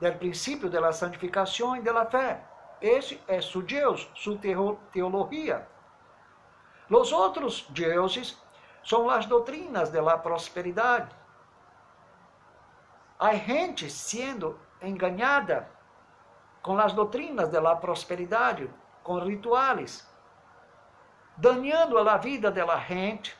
do 0.00 0.12
princípio 0.12 0.68
da 0.68 0.92
santificação 0.92 1.76
e 1.76 1.80
da 1.80 2.06
fé. 2.06 2.44
Esse 2.80 3.20
é 3.26 3.40
seu 3.40 3.62
Deus, 3.62 4.08
sua 4.14 4.38
teologia. 4.92 5.66
Os 6.88 7.12
outros 7.12 7.66
deuses 7.70 8.40
são 8.84 9.10
as 9.10 9.26
doutrinas 9.26 9.90
da 9.90 10.16
prosperidade. 10.16 11.14
Há 13.18 13.34
gente 13.34 13.90
sendo 13.90 14.58
enganada 14.80 15.68
com 16.62 16.78
as 16.78 16.92
doutrinas 16.92 17.48
da 17.48 17.76
prosperidade, 17.76 18.70
com 19.02 19.18
rituais, 19.18 20.08
dañando 21.36 21.98
a 21.98 22.16
vida 22.16 22.50
da 22.50 22.76
gente, 22.78 23.37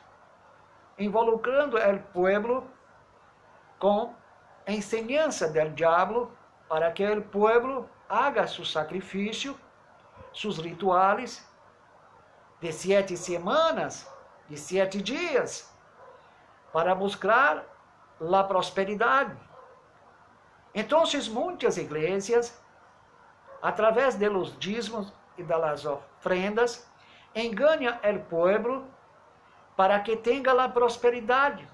involucrando 0.99 1.77
o 1.77 1.99
pueblo 2.13 2.67
com 3.79 4.13
enseñanza 4.67 5.47
del 5.47 5.73
diablo 5.73 6.31
para 6.67 6.91
que 6.91 7.07
o 7.07 7.21
pueblo 7.21 7.89
haga 8.07 8.45
su 8.45 8.65
sacrifício, 8.65 9.55
sus 10.31 10.59
rituales 10.59 11.47
de 12.61 12.71
sete 12.71 13.15
semanas, 13.15 14.07
de 14.47 14.57
sete 14.57 15.01
dias, 15.01 15.73
para 16.73 16.93
buscar 16.93 17.65
a 18.19 18.43
prosperidade. 18.43 19.35
Então, 20.75 21.03
muitas 21.31 21.77
igrejas, 21.77 22.61
através 23.61 24.15
de 24.15 24.29
los 24.29 24.57
dízimos 24.59 25.11
e 25.37 25.43
das 25.43 25.85
ofrendas, 25.85 26.85
enganam 27.33 27.97
o 28.03 28.19
pueblo 28.25 28.85
para 29.79 29.97
que 30.01 30.17
tenha 30.17 30.51
a 30.51 30.67
prosperidade 30.67 31.65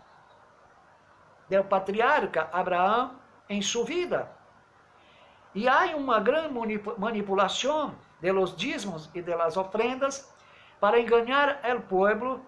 do 1.49 1.63
patriarca 1.63 2.47
Abraão 2.53 3.15
em 3.49 3.63
sua 3.63 3.83
vida. 3.83 4.29
E 5.55 5.67
há 5.67 5.95
uma 5.95 6.19
grande 6.19 6.53
manipulação 6.99 7.95
de 8.21 8.31
los 8.31 8.55
dízimos 8.55 9.09
e 9.15 9.23
de 9.23 9.33
las 9.33 9.57
ofrendas 9.57 10.31
para 10.79 10.99
enganar 10.99 11.59
o 11.75 11.81
povo, 11.81 12.45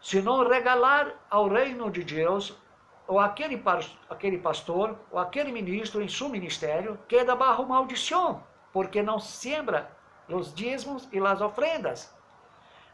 se 0.00 0.20
não 0.20 0.42
regalar 0.42 1.14
ao 1.30 1.46
reino 1.46 1.88
de 1.88 2.02
Deus 2.02 2.58
ou 3.06 3.20
aquele, 3.20 3.62
aquele 4.10 4.38
pastor 4.38 4.98
ou 5.12 5.20
aquele 5.20 5.52
ministro 5.52 6.02
em 6.02 6.08
seu 6.08 6.28
ministério 6.28 6.98
queda 7.06 7.36
bajo 7.36 7.64
maldição, 7.64 8.42
porque 8.72 9.04
não 9.04 9.20
sembra 9.20 9.88
os 10.28 10.52
dízimos 10.52 11.08
e 11.12 11.20
as 11.20 11.40
ofrendas. 11.40 12.15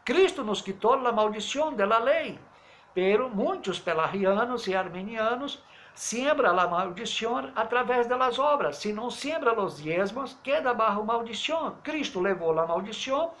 Cristo 0.05 0.43
nos 0.43 0.61
quitou 0.61 0.93
a 0.93 1.11
maldição 1.13 1.73
da 1.73 1.97
lei, 1.97 2.37
pero 2.93 3.29
muitos 3.29 3.79
pelarianos 3.79 4.67
e 4.67 4.75
armenianos 4.75 5.63
siembra 5.95 6.49
a 6.49 6.67
maldição 6.67 7.51
através 7.55 8.05
das 8.07 8.37
obras. 8.37 8.77
Se 8.77 8.91
não 8.91 9.09
siembra 9.09 9.57
os 9.59 9.77
diezmos, 9.77 10.37
queda 10.43 10.73
bajo 10.73 11.03
maldição. 11.03 11.77
Cristo 11.83 12.19
levou 12.19 12.57
a 12.59 12.67
maldição 12.67 13.31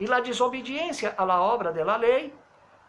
e 0.00 0.10
a 0.10 0.20
desobediência 0.20 1.14
à 1.18 1.42
obra 1.42 1.72
da 1.72 1.96
lei, 1.96 2.34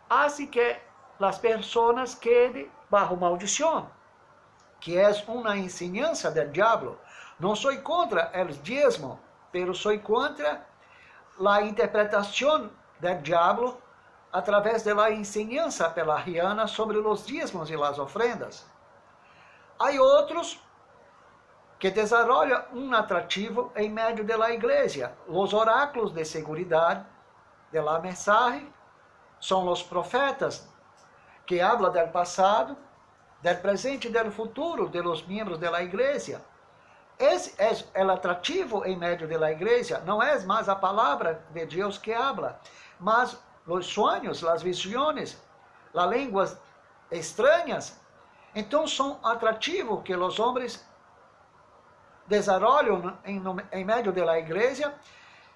assim 0.10 0.48
que 0.48 0.78
as 1.20 1.38
pessoas 1.38 2.16
quedem 2.16 2.72
bajo 2.90 3.18
maldição, 3.18 3.90
que 4.80 4.98
é 4.98 5.12
uma 5.28 5.58
ensinança 5.58 6.32
do 6.32 6.48
diabo. 6.48 6.98
Não 7.38 7.54
sou 7.54 7.76
contra 7.80 8.32
os 8.48 8.62
diezmos, 8.64 9.18
pero 9.52 9.74
sou 9.74 9.98
contra 10.00 10.66
a 11.46 11.62
interpretação 11.62 12.70
del 13.00 13.22
diablo 13.22 13.82
a 14.32 14.42
través 14.44 14.84
de 14.84 14.94
la 14.94 15.10
enseñanza 15.10 15.94
pelariana 15.94 16.68
sobre 16.68 16.98
los 16.98 17.26
diezmos 17.26 17.70
y 17.72 17.76
las 17.76 17.98
ofrendas. 17.98 18.66
Hay 19.80 19.98
otros 19.98 20.60
que 21.80 21.90
desarrollam 21.90 22.66
um 22.74 22.94
atrativo 22.94 23.72
em 23.76 23.90
meio 23.90 24.24
de 24.24 24.38
la 24.38 24.52
igreja. 24.52 25.14
Os 25.28 25.54
oráculos 25.54 26.14
de 26.14 26.26
seguridade 26.26 27.06
de 27.72 27.80
la 27.80 28.00
mensagem 28.00 28.72
são 29.40 29.66
os 29.68 29.82
profetas 29.82 30.68
que 31.46 31.62
hablam 31.62 31.92
del 31.92 32.10
passado, 32.10 32.78
del 33.42 33.58
presente 33.62 34.10
e 34.10 34.12
del 34.12 34.32
futuro 34.32 34.90
de 34.90 35.02
los 35.02 35.26
miembros 35.26 35.58
de 35.58 35.70
la 35.70 35.82
igreja. 35.82 36.42
esse 37.20 37.54
é 37.94 38.06
o 38.06 38.12
atrativo 38.12 38.86
em 38.86 38.96
meio 38.98 39.28
da 39.28 39.52
igreja. 39.52 40.02
Não 40.06 40.24
é 40.24 40.40
mais 40.46 40.70
a 40.70 40.76
palavra 40.76 41.44
de 41.52 41.66
Deus 41.66 41.98
que 41.98 42.14
habla, 42.14 42.60
mas 43.00 43.38
os 43.66 43.86
sonhos, 43.86 44.44
as 44.44 44.62
visões, 44.62 45.38
as 45.94 46.10
línguas 46.10 46.58
estranhas. 47.12 48.00
Então 48.54 48.88
são 48.88 49.20
atrativos 49.24 50.04
que 50.04 50.16
os 50.16 50.40
homens 50.40 50.86
desarrollam 52.28 53.18
em, 53.26 53.42
em 53.72 53.86
meio 53.86 54.12
da 54.12 54.38
igreja 54.38 54.94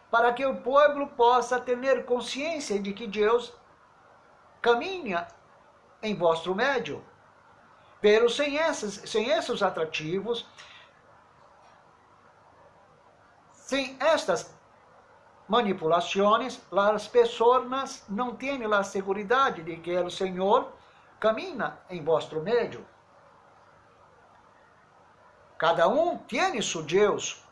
para 0.09 0.31
que 0.31 0.45
o 0.45 0.57
povo 0.57 1.07
possa 1.07 1.59
ter 1.59 2.05
consciência 2.05 2.79
de 2.79 2.93
que 2.93 3.07
Deus 3.07 3.53
caminha 4.61 5.27
em 6.01 6.15
vosso 6.15 6.53
médio. 6.53 7.03
Pero 7.99 8.29
sem 8.29 8.57
esses, 8.57 9.09
sem 9.09 9.29
esses 9.29 9.63
atrativos, 9.63 10.45
sem 13.53 13.97
estas 13.99 14.53
manipulações, 15.53 16.59
as 16.71 17.07
pessoas 17.07 18.03
não 18.09 18.35
têm 18.35 18.65
a 18.65 18.83
segurança 18.83 19.51
de 19.51 19.75
que 19.77 19.95
o 19.99 20.09
Senhor 20.09 20.71
camina 21.19 21.77
em 21.91 22.03
vosso 22.03 22.41
meio. 22.41 22.83
Cada 25.55 25.87
um 25.87 26.17
tem 26.17 26.59
seu 26.59 26.81
Deus. 26.81 27.43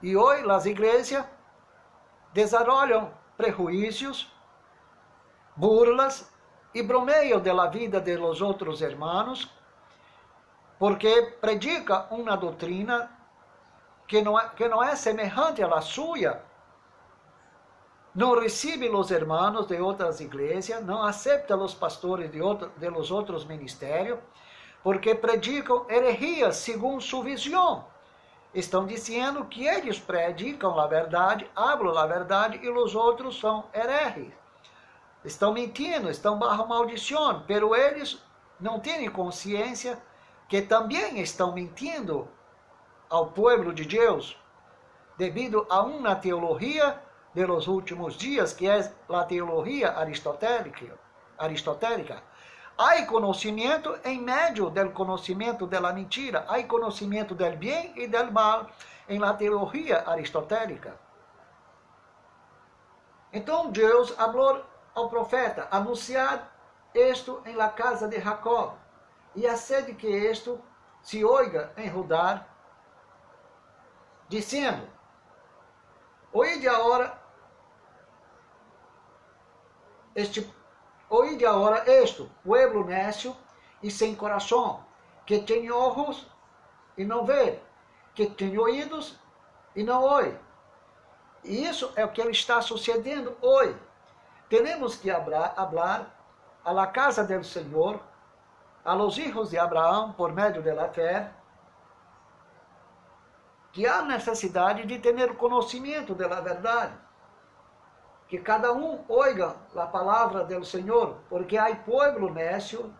E 0.00 0.16
hoje 0.16 0.48
as 0.48 0.66
igrejas 0.66 1.24
desarrollam 2.32 3.10
prejuízos, 3.36 4.32
burlas 5.56 6.30
e 6.72 6.80
bromeiam 6.80 7.40
da 7.40 7.66
vida 7.66 8.00
de 8.00 8.16
los 8.16 8.40
outros 8.40 8.80
hermanos, 8.82 9.50
porque 10.78 11.12
predica 11.40 12.06
uma 12.12 12.36
doutrina 12.36 13.10
que 14.06 14.22
não 14.22 14.38
é, 14.38 14.48
que 14.50 14.68
não 14.68 14.80
é 14.80 14.94
semelhante 14.94 15.60
à 15.60 15.80
sua. 15.80 16.47
Não 18.14 18.38
recebe 18.38 18.88
os 18.88 19.10
hermanos 19.10 19.66
de 19.66 19.80
outras 19.80 20.20
igrejas, 20.20 20.84
não 20.84 21.02
aceita 21.02 21.56
os 21.56 21.74
pastores 21.74 22.30
de, 22.30 22.40
outro, 22.40 22.70
de 22.76 22.88
los 22.88 23.10
outros 23.10 23.44
ministérios, 23.44 24.18
porque 24.82 25.14
predicam 25.14 25.84
heresias 25.88 26.56
segundo 26.56 27.00
sua 27.00 27.22
visão. 27.24 27.84
Estão 28.54 28.86
dizendo 28.86 29.44
que 29.44 29.66
eles 29.66 29.98
predicam 29.98 30.78
a 30.78 30.86
verdade, 30.86 31.48
hablam 31.54 31.96
a 31.96 32.06
verdade 32.06 32.58
e 32.62 32.68
os 32.70 32.94
outros 32.94 33.38
são 33.38 33.66
hereges. 33.74 34.32
Estão 35.24 35.52
mentindo, 35.52 36.08
estão 36.10 36.38
barro 36.38 36.66
maldição, 36.66 37.44
pero 37.46 37.74
eles 37.74 38.22
não 38.58 38.80
têm 38.80 39.08
consciência 39.10 40.00
que 40.48 40.62
também 40.62 41.20
estão 41.20 41.52
mentindo 41.52 42.26
ao 43.10 43.26
povo 43.26 43.72
de 43.72 43.84
Deus, 43.84 44.36
devido 45.16 45.66
a 45.68 45.82
uma 45.82 46.14
teologia 46.14 47.00
de 47.38 47.46
los 47.46 47.68
últimos 47.68 48.16
dias, 48.16 48.52
que 48.52 48.68
é 48.68 48.92
a 49.08 49.24
teologia 49.24 49.96
aristotélica. 49.96 50.98
aristotélica. 51.38 52.20
Há 52.76 53.06
conhecimento 53.06 53.96
em 54.04 54.20
meio 54.20 54.70
do 54.70 54.90
conhecimento 54.90 55.64
da 55.64 55.92
mentira, 55.92 56.44
há 56.48 56.60
conhecimento 56.64 57.36
do 57.36 57.56
bem 57.56 57.92
e 57.96 58.08
do 58.08 58.32
mal 58.32 58.66
em 59.08 59.20
la 59.20 59.34
teologia 59.34 60.02
aristotélica. 60.04 60.98
Então 63.32 63.70
Deus 63.70 64.10
falou 64.10 64.64
ao 64.92 65.08
profeta, 65.08 65.68
anunciar 65.70 66.52
isto 66.92 67.40
em 67.46 67.54
la 67.54 67.68
casa 67.68 68.08
de 68.08 68.20
Jacob, 68.20 68.74
e 69.36 69.46
a 69.46 69.56
sede 69.56 69.94
que 69.94 70.08
isto 70.08 70.60
se 71.02 71.24
oiga 71.24 71.72
em 71.76 71.88
rodar, 71.88 72.48
dizendo, 74.28 74.88
oide 76.32 76.68
agora 76.68 77.17
este 80.18 80.46
agora 81.46 81.88
isto, 82.02 82.28
pueblo 82.44 82.84
nécio 82.84 83.34
e 83.82 83.90
sem 83.90 84.14
coração, 84.14 84.84
que 85.24 85.38
tem 85.38 85.70
olhos 85.70 86.26
e 86.96 87.04
não 87.04 87.24
vê, 87.24 87.60
que 88.14 88.26
tem 88.26 88.58
ouvidos 88.58 89.16
e 89.76 89.84
não 89.84 90.02
ouve. 90.02 90.36
E 91.44 91.64
isso 91.64 91.92
é 91.94 92.04
o 92.04 92.10
que 92.10 92.20
está 92.22 92.60
sucedendo 92.60 93.36
hoje. 93.40 93.76
Temos 94.48 94.96
que 94.96 95.10
hablar, 95.10 95.54
hablar 95.56 96.14
a 96.64 96.72
la 96.72 96.88
casa 96.88 97.22
del 97.22 97.44
Senhor, 97.44 98.00
a 98.84 98.94
los 98.94 99.18
hijos 99.18 99.50
de 99.50 99.58
Abraão, 99.58 100.12
por 100.12 100.32
meio 100.32 100.60
de 100.62 100.72
la 100.72 100.88
fé, 100.88 101.32
que 103.70 103.86
há 103.86 104.02
necessidade 104.02 104.84
de 104.84 104.98
ter 104.98 105.36
conhecimento 105.36 106.14
da 106.14 106.40
verdade. 106.40 107.07
Que 108.28 108.38
cada 108.38 108.72
um 108.72 109.04
oiga 109.08 109.56
a 109.74 109.86
palavra 109.86 110.44
do 110.44 110.64
Senhor, 110.64 111.16
porque 111.28 111.56
há 111.56 111.74
povo 111.74 112.30
nécio 112.30 112.94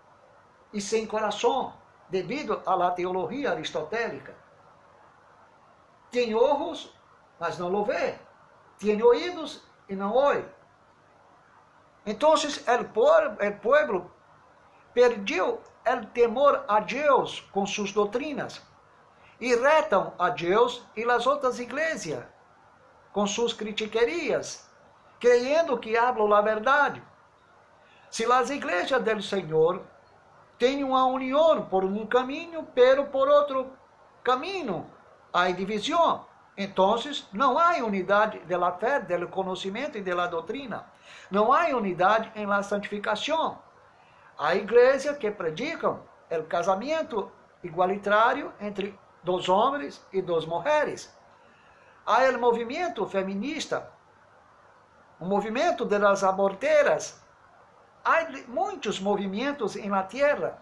e 0.73 0.81
sem 0.81 1.07
coração, 1.07 1.75
devido 2.09 2.63
à 2.65 2.91
teologia 2.91 3.53
aristotélica. 3.53 4.35
Tem 6.11 6.35
olhos, 6.35 6.95
mas 7.39 7.59
não 7.59 7.75
o 7.75 7.85
vê. 7.85 8.15
Tem 8.79 9.03
ouvidos 9.03 9.63
e 9.89 9.95
não 9.95 10.13
ouve. 10.13 10.45
Então, 12.07 12.33
o 12.33 13.53
povo 13.61 14.11
perdeu 14.95 15.61
o 15.87 16.07
temor 16.07 16.65
a 16.67 16.81
Deus 16.81 17.41
com 17.53 17.67
suas 17.67 17.93
doutrinas 17.93 18.63
e 19.41 19.55
retam 19.55 20.15
a 20.19 20.31
Deus 20.31 20.83
e 20.97 21.05
as 21.05 21.27
outras 21.27 21.59
igrejas 21.59 22.25
com 23.13 23.27
suas 23.27 23.53
critiquerias, 23.53 24.68
creyendo 25.21 25.79
que 25.79 25.97
hablam 25.97 26.33
a 26.33 26.41
verdade. 26.41 27.03
Se 28.11 28.25
as 28.31 28.51
igrejas 28.51 29.03
do 29.03 29.23
Senhor 29.23 29.83
têm 30.59 30.83
uma 30.83 31.07
união 31.07 31.67
por 31.67 31.85
um 31.85 32.07
caminho, 32.07 32.67
pero 32.75 33.07
por 33.07 33.29
outro 33.29 33.73
caminho 34.23 34.87
há 35.33 35.51
divisão. 35.51 36.27
Então, 36.57 36.97
não 37.33 37.57
há 37.57 37.77
unidade 37.77 38.41
da 38.41 38.73
fé, 38.73 38.99
do 38.99 39.29
conhecimento 39.29 39.97
e 39.97 40.03
da 40.03 40.27
doutrina. 40.27 40.87
Não 41.31 41.53
há 41.53 41.67
unidade 41.69 42.33
em 42.35 42.47
la 42.47 42.63
santificação. 42.65 43.59
Há 44.37 44.57
igrejas 44.57 45.17
que 45.19 45.31
predicam 45.31 46.01
o 46.31 46.43
casamento 46.45 47.31
igualitário 47.63 48.53
entre 48.61 48.99
dos 49.23 49.49
homens 49.49 50.05
e 50.13 50.21
das 50.21 50.47
mulheres. 50.47 51.15
Há 52.05 52.25
o 52.31 52.41
movimento 52.41 53.07
feminista, 53.07 53.89
o 55.21 55.25
movimento 55.25 55.85
das 55.85 56.23
aborteiras. 56.23 57.21
Há 58.05 58.27
muitos 58.47 59.01
movimentos 59.01 59.77
em 59.77 59.91
la 59.91 60.03
terra. 60.03 60.59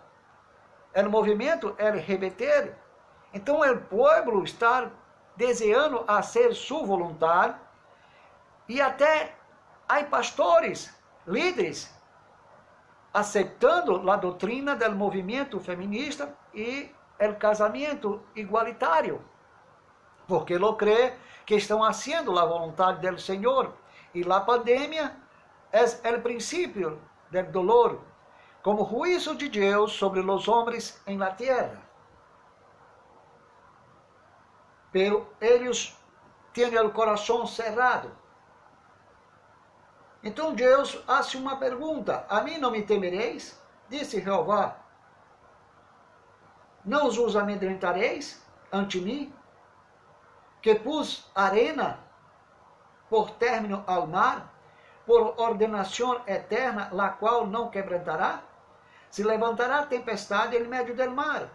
O 0.95 1.11
movimento 1.11 1.75
LGBT. 1.79 2.75
Então, 3.33 3.61
o 3.61 3.81
povo 3.83 4.42
está 4.42 4.90
desejando 5.37 6.05
a 6.09 6.23
ser 6.23 6.55
su 6.55 6.85
voluntário 6.87 7.55
e 8.69 8.81
até 8.81 9.35
há 9.87 10.03
pastores, 10.05 10.95
líderes, 11.27 11.95
aceitando 13.12 14.11
a 14.11 14.16
doutrina 14.16 14.75
do 14.75 14.90
movimento 14.92 15.61
feminista 15.61 16.35
e 16.55 16.90
o 17.21 17.35
casamento 17.37 18.23
igualitário, 18.35 19.23
porque 20.27 20.59
lo 20.59 20.75
crê 20.75 21.14
que 21.45 21.55
estão 21.55 21.81
fazendo 21.81 22.38
a 22.38 22.45
vontade 22.45 23.09
do 23.09 23.21
Senhor 23.21 23.73
e 24.20 24.33
a 24.33 24.40
pandemia 24.40 25.16
é 25.72 26.11
o 26.11 26.22
princípio 26.22 27.00
do 27.31 27.42
dolor, 27.52 28.00
como 28.62 28.88
juízo 28.88 29.35
de 29.35 29.48
Deus 29.48 29.92
sobre 29.92 30.20
os 30.20 30.48
homens 30.48 31.00
em 31.07 31.18
la 31.18 31.31
terra. 31.31 31.83
Pero 34.92 35.29
eles 35.40 35.96
têm 36.52 36.79
o 36.79 36.90
coração 36.90 37.46
cerrado 37.46 38.11
então 40.26 40.55
Deus 40.55 40.92
faz 41.07 41.33
uma 41.37 41.57
pergunta: 41.57 42.26
A 42.29 42.40
mim 42.40 42.59
não 42.59 42.72
me 42.72 42.83
temereis? 42.83 43.62
Disse 43.88 44.20
Jeová: 44.20 44.76
Não 46.85 47.07
os 47.07 47.37
amedrentareis 47.37 48.44
ante 48.72 49.00
mim? 49.00 49.33
Que 50.61 50.74
pus 50.74 51.31
arena 51.33 52.00
por 53.09 53.31
término 53.33 53.85
ao 53.87 54.07
mar, 54.07 54.53
por 55.07 55.35
ordenação 55.40 56.21
eterna, 56.27 56.88
la 56.92 57.11
qual 57.11 57.47
não 57.47 57.71
quebrantará? 57.71 58.40
Se 59.11 59.23
levantará 59.23 59.87
tempestade 59.87 60.57
em 60.57 60.64
meio 60.64 60.95
do 60.95 61.11
mar, 61.11 61.49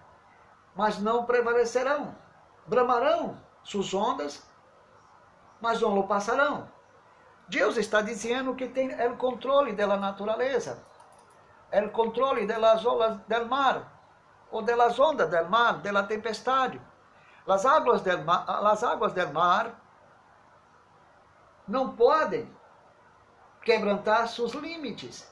mas 0.75 0.99
não 0.99 1.25
prevalecerão. 1.25 2.15
Bramarão 2.65 3.37
suas 3.63 3.93
ondas, 3.93 4.43
mas 5.59 5.81
não 5.81 5.93
lo 5.93 6.07
passarão 6.07 6.67
Deus 7.51 7.75
está 7.75 8.01
dizendo 8.01 8.55
que 8.55 8.69
tem 8.69 8.89
o 9.05 9.17
controle 9.17 9.73
da 9.73 9.85
natureza, 9.85 10.81
o 11.73 11.89
controle 11.89 12.47
das 12.47 12.85
olas 12.85 13.17
do 13.27 13.45
mar, 13.45 13.91
ou 14.49 14.61
das 14.61 14.97
ondas 14.97 15.29
do 15.29 15.49
mar, 15.49 15.73
da 15.79 16.03
tempestade. 16.03 16.79
Las 17.45 17.65
águas 17.65 18.03
del 18.03 18.25
las 18.25 18.83
águas 18.83 19.13
del 19.13 19.33
mar 19.33 19.80
não 21.71 21.95
podem 21.95 22.53
quebrantar 23.63 24.27
seus 24.27 24.51
limites. 24.51 25.25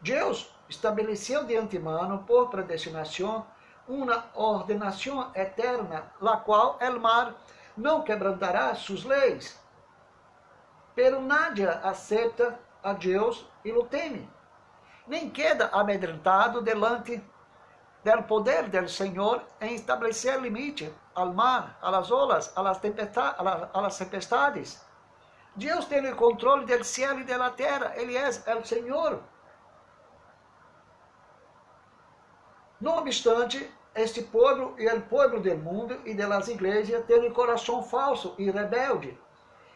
Deus 0.00 0.54
estabeleceu 0.68 1.42
de 1.44 1.56
antemano, 1.56 2.22
por 2.24 2.48
predestinação, 2.48 3.44
uma 3.88 4.26
ordenação 4.34 5.32
eterna, 5.34 6.12
la 6.20 6.36
qual 6.36 6.78
el 6.80 7.00
mar 7.00 7.34
não 7.76 8.02
quebrantará 8.02 8.72
suas 8.76 9.02
leis. 9.02 9.58
Pero 10.94 11.20
nadie 11.20 11.66
aceita 11.66 12.58
a 12.82 12.92
Deus 12.92 13.44
e 13.64 13.72
o 13.72 13.84
teme, 13.84 14.30
nem 15.06 15.28
queda 15.28 15.70
amedrentado 15.72 16.62
delante 16.62 17.22
del 18.04 18.22
poder 18.22 18.68
del 18.68 18.88
Senhor 18.88 19.42
em 19.60 19.74
estabelecer 19.74 20.40
limite 20.40 20.94
ao 21.12 21.32
mar, 21.32 21.76
às 21.82 22.10
olas, 22.12 22.52
às 22.54 23.98
tempestades. 23.98 24.85
Deus 25.56 25.86
tem 25.86 26.06
o 26.06 26.14
controle 26.14 26.66
do 26.66 26.84
céu 26.84 27.18
e 27.18 27.24
da 27.24 27.50
terra, 27.50 27.94
Ele 27.96 28.14
é 28.14 28.28
o 28.54 28.64
Senhor. 28.64 29.22
No 32.78 32.98
obstante, 32.98 33.72
este 33.94 34.22
povo 34.22 34.74
e 34.78 34.86
o 34.86 35.00
povo 35.02 35.40
do 35.40 35.56
mundo 35.56 35.98
e 36.04 36.14
das 36.14 36.48
igrejas 36.48 37.06
têm 37.06 37.26
o 37.26 37.32
coração 37.32 37.82
falso 37.82 38.34
e 38.36 38.50
rebelde, 38.50 39.18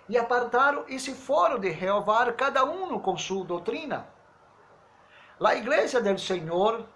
e 0.07 0.19
apartaram 0.19 0.85
e 0.87 1.01
se 1.01 1.15
foram 1.15 1.59
de 1.59 1.73
Jeová, 1.73 2.31
cada 2.33 2.63
um 2.65 2.99
com 3.01 3.17
sua 3.17 3.47
doutrina. 3.47 4.07
A 5.43 5.55
igreja 5.55 6.03
do 6.03 6.19
Senhor 6.19 6.87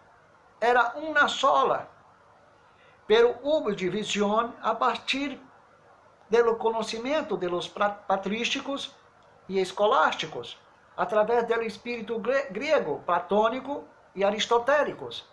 era 0.61 0.93
uma 0.97 1.27
sola, 1.27 1.89
pero 3.07 3.39
hubo 3.43 3.75
división 3.75 4.55
a 4.61 4.75
partir 4.75 5.41
do 6.31 6.57
conhecimento 6.57 7.37
de 7.37 7.49
los 7.49 7.69
patrísticos 7.69 8.95
e 9.49 9.59
escolásticos, 9.59 10.59
através 10.97 11.47
do 11.47 11.63
espírito 11.63 12.19
grego, 12.51 13.03
platônico 13.05 13.85
e 14.15 14.25
aristotélicos. 14.25 15.27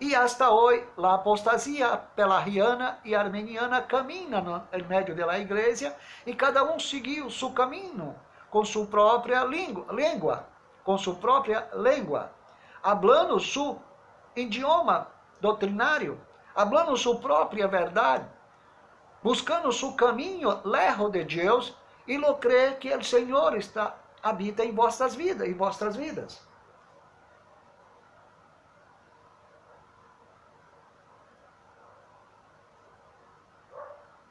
E 0.00 0.14
hasta 0.14 0.50
hoje, 0.50 0.84
a 0.98 1.14
apostasia 1.14 1.96
pelariana 2.16 2.98
e 3.04 3.14
armeniana 3.14 3.80
caminha 3.80 4.40
no 4.40 4.62
meio 4.88 5.14
da 5.14 5.38
igreja 5.38 5.94
e 6.26 6.34
cada 6.34 6.64
um 6.64 6.78
seguiu 6.78 7.30
seu 7.30 7.50
caminho 7.50 8.14
com 8.50 8.64
sua 8.64 8.86
própria 8.86 9.44
língua, 9.44 10.46
com 10.82 10.98
sua 10.98 11.14
própria 11.14 11.68
língua, 11.74 12.32
hablando 12.82 13.38
seu 13.38 13.80
idioma 14.34 15.08
doutrinário, 15.40 16.20
hablando 16.54 16.96
sua 16.96 17.16
própria 17.16 17.68
verdade, 17.68 18.26
buscando 19.24 19.72
seu 19.72 19.92
caminho 19.94 20.60
lejos 20.64 21.10
de 21.10 21.24
Deus 21.24 21.74
e 22.06 22.18
lo 22.18 22.36
crê 22.36 22.74
que 22.74 22.94
o 22.94 23.02
Senhor 23.02 23.56
está 23.56 23.96
habita 24.22 24.62
em 24.62 24.74
vossas 24.74 25.14
vidas, 25.14 25.48
em 25.48 25.54
vossas 25.54 25.96
vidas. 25.96 26.46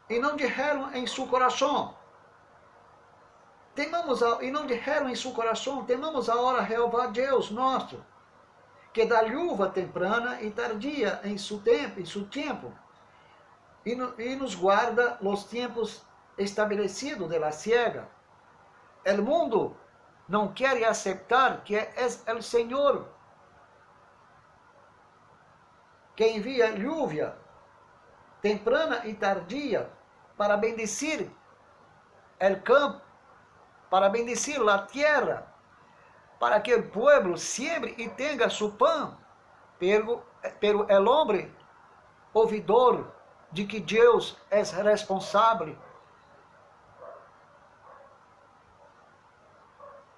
e 0.09 0.19
não 0.19 0.35
disseram 0.35 0.93
em 0.93 1.07
seu 1.07 1.25
coração. 1.25 1.95
Temamos 3.73 4.21
a, 4.21 4.43
e 4.43 4.51
não 4.51 4.67
disseram 4.67 5.09
em 5.09 5.15
seu 5.15 5.31
coração, 5.31 5.83
temamos 5.85 6.29
a 6.29 6.35
hora 6.35 6.63
Jeová 6.67 7.07
Deus 7.07 7.49
nosso, 7.49 8.05
que 8.93 9.05
dá 9.05 9.21
luva 9.21 9.69
temprana 9.69 10.39
e 10.39 10.51
tardia 10.51 11.19
em 11.23 11.35
seu 11.35 11.59
tempo, 11.59 11.99
em 11.99 12.05
seu 12.05 12.27
tempo, 12.27 12.71
e, 13.85 13.95
no, 13.95 14.13
nos 14.37 14.55
guarda 14.55 15.17
os 15.21 15.45
tempos 15.45 16.03
estabelecidos 16.37 17.29
de 17.29 17.39
la 17.39 17.51
ciega. 17.51 18.07
O 19.05 19.21
mundo 19.21 19.75
não 20.27 20.53
quer 20.53 20.83
aceitar 20.85 21.63
que 21.63 21.75
é 21.75 22.33
o 22.33 22.41
Senhor 22.41 23.07
que 26.15 26.27
envia 26.27 26.71
lluvia 26.71 27.35
temprana 28.41 29.05
e 29.05 29.13
tardia 29.13 29.89
para 30.37 30.57
bendecir 30.57 31.29
o 32.39 32.61
campo, 32.61 33.01
para 33.89 34.09
bendecir 34.09 34.59
a 34.67 34.79
terra, 34.79 35.47
para 36.39 36.59
que 36.59 36.75
o 36.75 36.89
pueblo 36.89 37.37
siembre 37.37 37.95
e 37.97 38.09
tenha 38.09 38.49
su 38.49 38.73
pão, 38.73 39.17
pero, 39.79 40.25
pero 40.59 40.85
el 40.89 41.07
hombre 41.07 41.55
ouvidor 42.33 43.13
de 43.53 43.65
que 43.65 43.79
Deus 43.79 44.35
é 44.49 44.61
responsável 44.63 45.77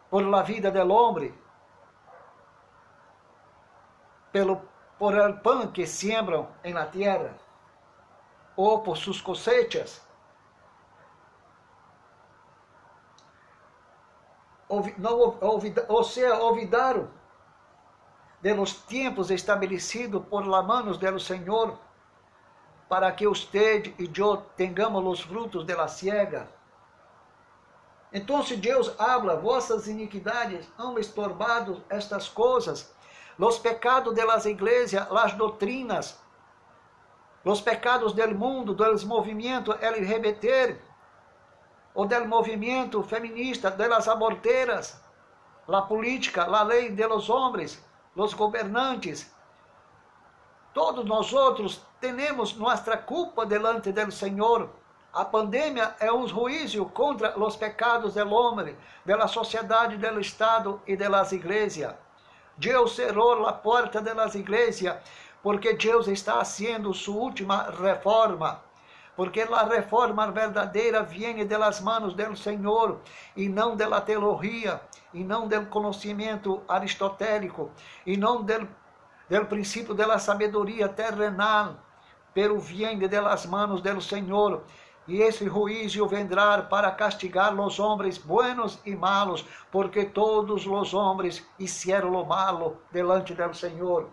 por 0.10 0.24
la 0.24 0.42
vida 0.42 0.72
del 0.72 0.90
hombre, 0.90 1.38
pelo 4.32 4.62
por 4.98 5.14
el 5.14 5.42
pão 5.42 5.70
que 5.70 5.86
siembram 5.86 6.48
em 6.64 6.74
la 6.74 6.86
tierra 6.86 7.38
ou 8.56 8.82
por 8.82 8.96
suas 8.96 9.20
cosechas. 9.20 10.02
Não, 14.98 15.38
ou 15.90 16.04
seja, 16.04 16.42
olvidaram 16.42 17.12
de 18.42 18.54
los 18.54 18.74
tempos 18.86 19.30
estabelecidos 19.32 20.26
por 20.28 20.48
la 20.48 20.62
manos 20.62 20.98
del 20.98 21.20
Senhor, 21.20 21.78
para 22.88 23.12
que 23.12 23.28
usted 23.28 23.94
e 23.98 24.12
eu 24.16 24.38
tengamos 24.56 25.04
os 25.06 25.22
frutos 25.22 25.66
de 25.66 25.74
la. 25.74 25.88
Então, 28.14 28.44
se 28.44 28.56
Deus 28.56 28.94
habla, 29.00 29.36
vossas 29.36 29.88
iniquidades 29.88 30.68
han 30.78 30.98
estorbado 30.98 31.84
estas 31.90 32.30
coisas, 32.30 32.96
los 33.38 33.60
pecados 33.60 34.16
de 34.16 34.24
las 34.24 34.46
iglesias, 34.46 35.10
las 35.12 35.34
doutrinas, 35.34 36.18
os 37.44 37.62
pecados 37.62 38.14
do 38.14 38.28
mundo, 38.34 38.74
dos 38.74 39.04
movimentos 39.04 39.76
LGBT, 39.82 40.80
ou 41.94 42.06
do 42.06 42.26
movimento 42.26 43.04
feminista, 43.04 43.70
das 43.70 44.08
aborteiras, 44.08 45.02
a 45.68 45.82
política, 45.82 46.44
a 46.44 46.64
lei 46.64 46.90
de 46.90 47.06
los 47.08 47.30
homens, 47.30 47.84
os 48.16 48.34
governantes. 48.34 49.34
Todos 50.74 51.06
nós 51.06 51.34
outros 51.34 51.82
temos 52.14 52.56
nossa 52.56 52.98
culpa 52.98 53.46
delante 53.46 53.92
do 53.92 54.12
Senhor. 54.12 54.70
A 55.14 55.24
pandemia 55.24 55.96
é 56.00 56.12
um 56.12 56.28
juízo 56.28 56.86
contra 56.88 57.40
os 57.40 57.56
pecados 57.56 58.16
do 58.16 58.30
homem, 58.30 58.76
da 59.06 59.28
sociedade, 59.28 59.98
do 59.98 60.20
Estado 60.20 60.82
e 60.86 60.98
das 60.98 61.32
igrejas. 61.32 61.94
Deus 62.58 62.96
cerrou 62.96 63.46
a 63.46 63.54
porta 63.54 64.02
das 64.02 64.36
igrejas 64.36 64.98
porque 65.42 65.74
Deus 65.74 66.08
está 66.08 66.42
haciendo 66.42 66.94
sua 66.94 67.18
última 67.18 67.70
reforma. 67.70 68.62
Porque 69.16 69.42
a 69.42 69.64
reforma 69.64 70.32
verdadeira 70.32 71.04
vem 71.04 71.46
das 71.46 71.80
manos 71.80 72.14
do 72.14 72.36
Senhor 72.36 73.00
e 73.38 73.48
não 73.48 73.76
da 73.76 74.02
teologia, 74.02 74.82
e 75.14 75.24
não 75.24 75.48
do 75.48 75.66
conhecimento 75.68 76.62
aristotélico, 76.68 77.72
e 78.06 78.18
não 78.18 78.42
do, 78.42 78.68
do 79.30 79.46
princípio 79.46 79.94
da 79.94 80.18
sabedoria 80.18 80.90
terrenal, 80.90 81.76
pero 82.36 82.60
vem 82.60 83.00
das 83.00 83.46
manos 83.46 83.82
do 83.82 84.02
Senhor. 84.02 84.62
E 85.08 85.22
esse 85.22 85.48
juízo 85.48 86.06
vendrá 86.08 86.62
para 86.64 86.92
castigar 86.92 87.58
os 87.58 87.80
homens 87.80 88.18
buenos 88.18 88.78
e 88.86 88.94
malos, 88.96 89.46
porque 89.72 90.04
todos 90.04 90.68
os 90.68 90.94
homens 90.94 91.48
hicieron 91.58 92.12
lo 92.12 92.26
malo 92.26 92.82
delante 92.92 93.34
do 93.34 93.54
Senhor. 93.54 94.10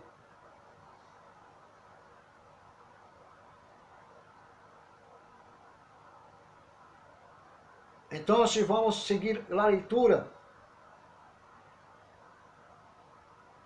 Então, 8.09 8.47
se 8.47 8.63
vamos 8.63 9.05
seguir 9.05 9.43
a 9.51 9.65
leitura. 9.65 10.31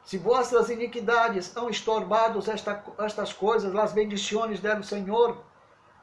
Se 0.08 0.18
vossas 0.18 0.70
iniquidades 0.70 1.48
são 1.48 1.70
estorbados 1.70 2.48
esta, 2.48 2.82
estas 3.00 3.34
coisas, 3.34 3.76
as 3.76 3.92
bendições 3.92 4.62
do 4.62 4.82
Senhor, 4.82 5.44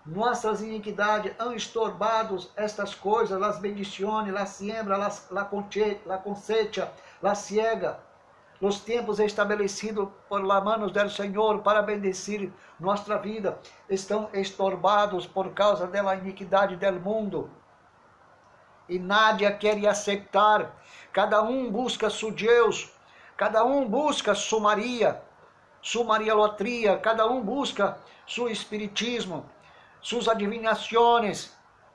nossas 0.05 0.61
iniquidades 0.61 1.35
são 1.39 1.55
estorbados 1.55 2.53
estas 2.55 2.95
coisas, 2.95 3.41
as 3.41 3.59
bendições, 3.59 4.31
la 4.31 4.45
siembra, 4.45 4.99
la, 4.99 5.11
la, 5.31 5.51
la 6.05 6.19
cosecha, 6.19 6.93
la 7.23 7.35
ciega, 7.35 7.99
os 8.61 8.79
tempos 8.79 9.21
estabelecidos 9.21 10.11
por 10.29 10.45
la 10.45 10.61
manos 10.61 10.93
do 10.93 11.09
Senhor 11.09 11.63
para 11.63 11.81
bendecir 11.81 12.53
nossa 12.79 13.17
vida, 13.17 13.59
estão 13.89 14.29
estorbados 14.35 15.27
por 15.27 15.55
causa 15.55 15.87
da 15.87 16.15
iniquidade 16.15 16.77
do 16.77 17.01
mundo. 17.01 17.51
E 18.87 18.99
Nádia 18.99 19.51
quer 19.51 19.79
aceitar. 19.87 20.75
Cada 21.11 21.41
um 21.41 21.73
busca 21.73 22.11
seu 22.11 22.31
Deus, 22.31 22.94
cada 23.37 23.65
um 23.65 23.89
busca 23.89 24.35
sua 24.35 24.61
Maria, 24.61 25.23
sua 25.83 26.05
Maria 26.05 26.35
Lotria, 26.35 26.99
cada 26.99 27.27
um 27.27 27.43
busca 27.43 27.99
seu 28.27 28.49
espiritismo, 28.49 29.45
suas 30.01 30.29
adivinações, 30.29 31.53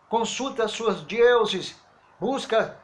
consulta 0.07 0.67
seus 0.67 1.01
deuses, 1.03 1.79
busca 2.19 2.77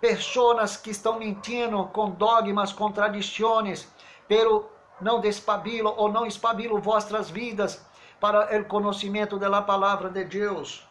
pessoas 0.00 0.76
que 0.76 0.90
estão 0.90 1.18
mentindo 1.18 1.84
com 1.86 2.10
dogmas, 2.10 2.72
contradições, 2.72 3.88
pero 4.26 4.68
não 5.00 5.20
despabilo 5.20 5.94
ou 5.96 6.10
não 6.10 6.26
espabilo 6.26 6.80
vossas 6.80 7.30
vidas 7.30 7.84
para 8.20 8.60
o 8.60 8.64
conhecimento 8.64 9.38
da 9.38 9.62
palavra 9.62 10.08
de 10.08 10.24
Deus. 10.24 10.86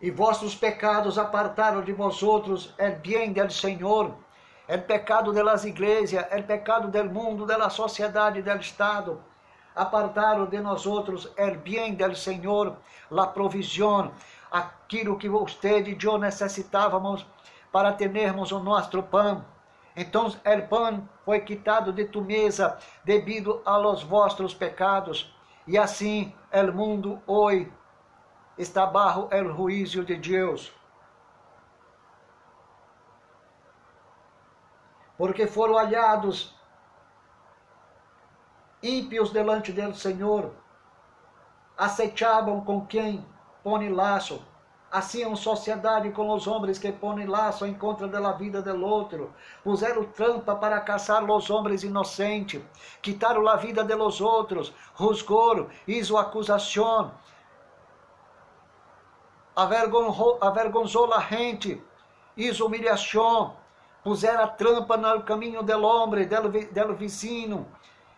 E 0.00 0.10
vossos 0.10 0.54
pecados 0.54 1.18
apartaram 1.18 1.82
de 1.82 1.92
vós 1.92 2.22
outros 2.22 2.74
o 2.78 2.90
bem 3.02 3.32
do 3.32 3.50
Senhor, 3.50 4.14
o 4.68 4.78
pecado 4.82 5.32
das 5.32 5.64
igrejas, 5.64 6.22
o 6.38 6.42
pecado 6.42 6.88
do 6.88 7.04
mundo, 7.10 7.46
da 7.46 7.70
sociedade, 7.70 8.42
do 8.42 8.56
Estado. 8.56 9.22
Apartaram 9.74 10.46
de 10.46 10.60
nós 10.60 10.86
outros 10.86 11.26
o 11.26 11.58
bem 11.58 11.94
do 11.94 12.14
Senhor, 12.14 12.76
a 13.10 13.26
provisão, 13.26 14.12
aquilo 14.50 15.16
que 15.16 15.28
você 15.28 15.80
e 15.82 15.96
eu 16.02 16.18
necessitávamos 16.18 17.26
para 17.72 17.92
termos 17.92 18.52
o 18.52 18.58
nosso 18.58 19.02
pão. 19.02 19.44
Então 19.96 20.26
o 20.26 20.68
pão 20.68 21.08
foi 21.24 21.40
quitado 21.40 21.90
de 21.90 22.04
tu 22.04 22.20
mesa 22.20 22.76
devido 23.02 23.62
a 23.64 23.78
vossos 24.02 24.52
pecados. 24.52 25.34
E 25.66 25.78
assim 25.78 26.34
o 26.52 26.72
mundo 26.72 27.20
hoje 27.26 27.72
está 28.56 28.86
bajo 28.86 29.28
el 29.30 29.52
juízo 29.52 30.04
de 30.04 30.16
Deus. 30.16 30.72
Porque 35.16 35.46
foram 35.46 35.76
hallados 35.76 36.54
ímpios 38.82 39.32
delante 39.32 39.72
do 39.72 39.94
Senhor, 39.94 40.54
aceitavam 41.76 42.60
com 42.62 42.86
quem 42.86 43.26
põe 43.62 43.88
laço, 43.88 44.44
Haciam 44.90 45.34
sociedade 45.34 46.10
com 46.10 46.32
os 46.32 46.46
homens 46.46 46.78
que 46.78 46.92
põem 46.92 47.26
laço 47.26 47.66
em 47.66 47.74
contra 47.74 48.06
da 48.06 48.32
vida 48.32 48.62
do 48.62 48.82
outro. 48.82 49.34
Puseram 49.64 50.04
trampa 50.04 50.54
para 50.54 50.80
caçar 50.80 51.28
os 51.28 51.50
homens 51.50 51.82
inocentes. 51.82 52.62
Quitaram 53.02 53.46
a 53.48 53.56
vida 53.56 53.82
de 53.82 53.94
los 53.94 54.20
outros. 54.20 54.72
Rusgor, 54.94 55.66
hizo 55.88 56.16
acusação. 56.16 57.10
Avergonzou, 59.56 61.12
a 61.14 61.20
gente. 61.20 61.82
Hizo 62.36 62.66
humilhação. 62.66 63.56
Puseram 64.04 64.46
trampa 64.56 64.96
no 64.96 65.22
caminho 65.22 65.62
do 65.62 65.82
homem, 65.82 66.28
del, 66.28 66.50
del 66.50 66.94
vizinho. 66.94 67.66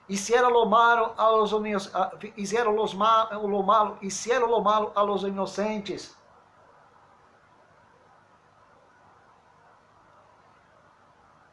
Hicieron 0.09 0.53
lo 0.55 0.65
malo 0.65 1.15
a 1.19 1.31
los, 1.31 1.55
hicieron 2.35 2.75
los 2.75 2.95
mal, 2.95 3.29
lo 3.31 3.63
malo, 3.63 3.99
hicieron 4.01 4.63
malo 4.63 4.91
a 4.97 5.03
los 5.03 5.23
inocentes. 5.23 6.17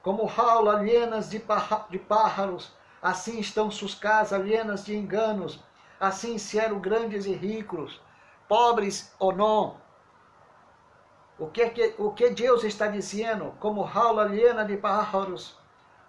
Como 0.01 0.25
raula 0.25 0.77
alienas 0.77 1.29
de, 1.29 1.43
de 1.89 1.99
pájaros, 1.99 2.71
assim 3.01 3.39
estão 3.39 3.69
suas 3.69 3.93
casas 3.93 4.39
alienas 4.39 4.85
de 4.85 4.95
enganos, 4.95 5.59
assim 5.99 6.37
se 6.37 6.57
eram 6.57 6.79
grandes 6.79 7.25
e 7.25 7.33
ricos, 7.33 7.99
pobres 8.47 9.13
ou 9.19 9.33
não. 9.33 9.77
O 11.37 11.47
que, 11.47 11.69
que, 11.69 11.95
o 11.97 12.11
que 12.11 12.29
Deus 12.29 12.63
está 12.63 12.87
dizendo? 12.87 13.53
Como 13.59 13.81
raula 13.81 14.23
aliena 14.23 14.63
de 14.63 14.77
pájaros, 14.77 15.57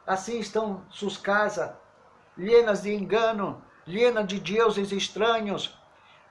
assim 0.06 0.38
estão 0.38 0.82
suas 0.88 1.16
casas, 1.16 1.72
llenas 2.38 2.82
de 2.82 2.94
engano, 2.94 3.60
llenas 3.86 4.26
de 4.26 4.38
deuses 4.38 4.92
estranhos, 4.92 5.76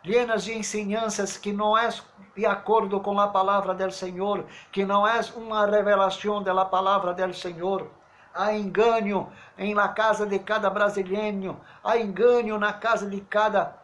llenas 0.03 0.45
de 0.45 0.57
ensinanças 0.57 1.37
que 1.37 1.51
não 1.51 1.77
é 1.77 1.89
de 2.35 2.45
acordo 2.45 2.99
com 2.99 3.19
a 3.19 3.27
palavra 3.27 3.73
do 3.73 3.91
Senhor, 3.91 4.45
que 4.71 4.85
não 4.85 5.05
é 5.05 5.19
uma 5.35 5.65
revelação 5.65 6.41
da 6.43 6.65
palavra 6.65 7.13
do 7.13 7.33
Senhor. 7.33 7.89
Há 8.33 8.53
engano 8.53 9.31
em 9.57 9.73
la 9.73 9.87
casa 9.87 10.25
de 10.25 10.37
cada 10.39 10.69
brasileiro, 10.69 11.57
há 11.83 11.97
engano 11.97 12.59
na 12.59 12.73
casa 12.73 13.09
de 13.09 13.21
cada 13.21 13.75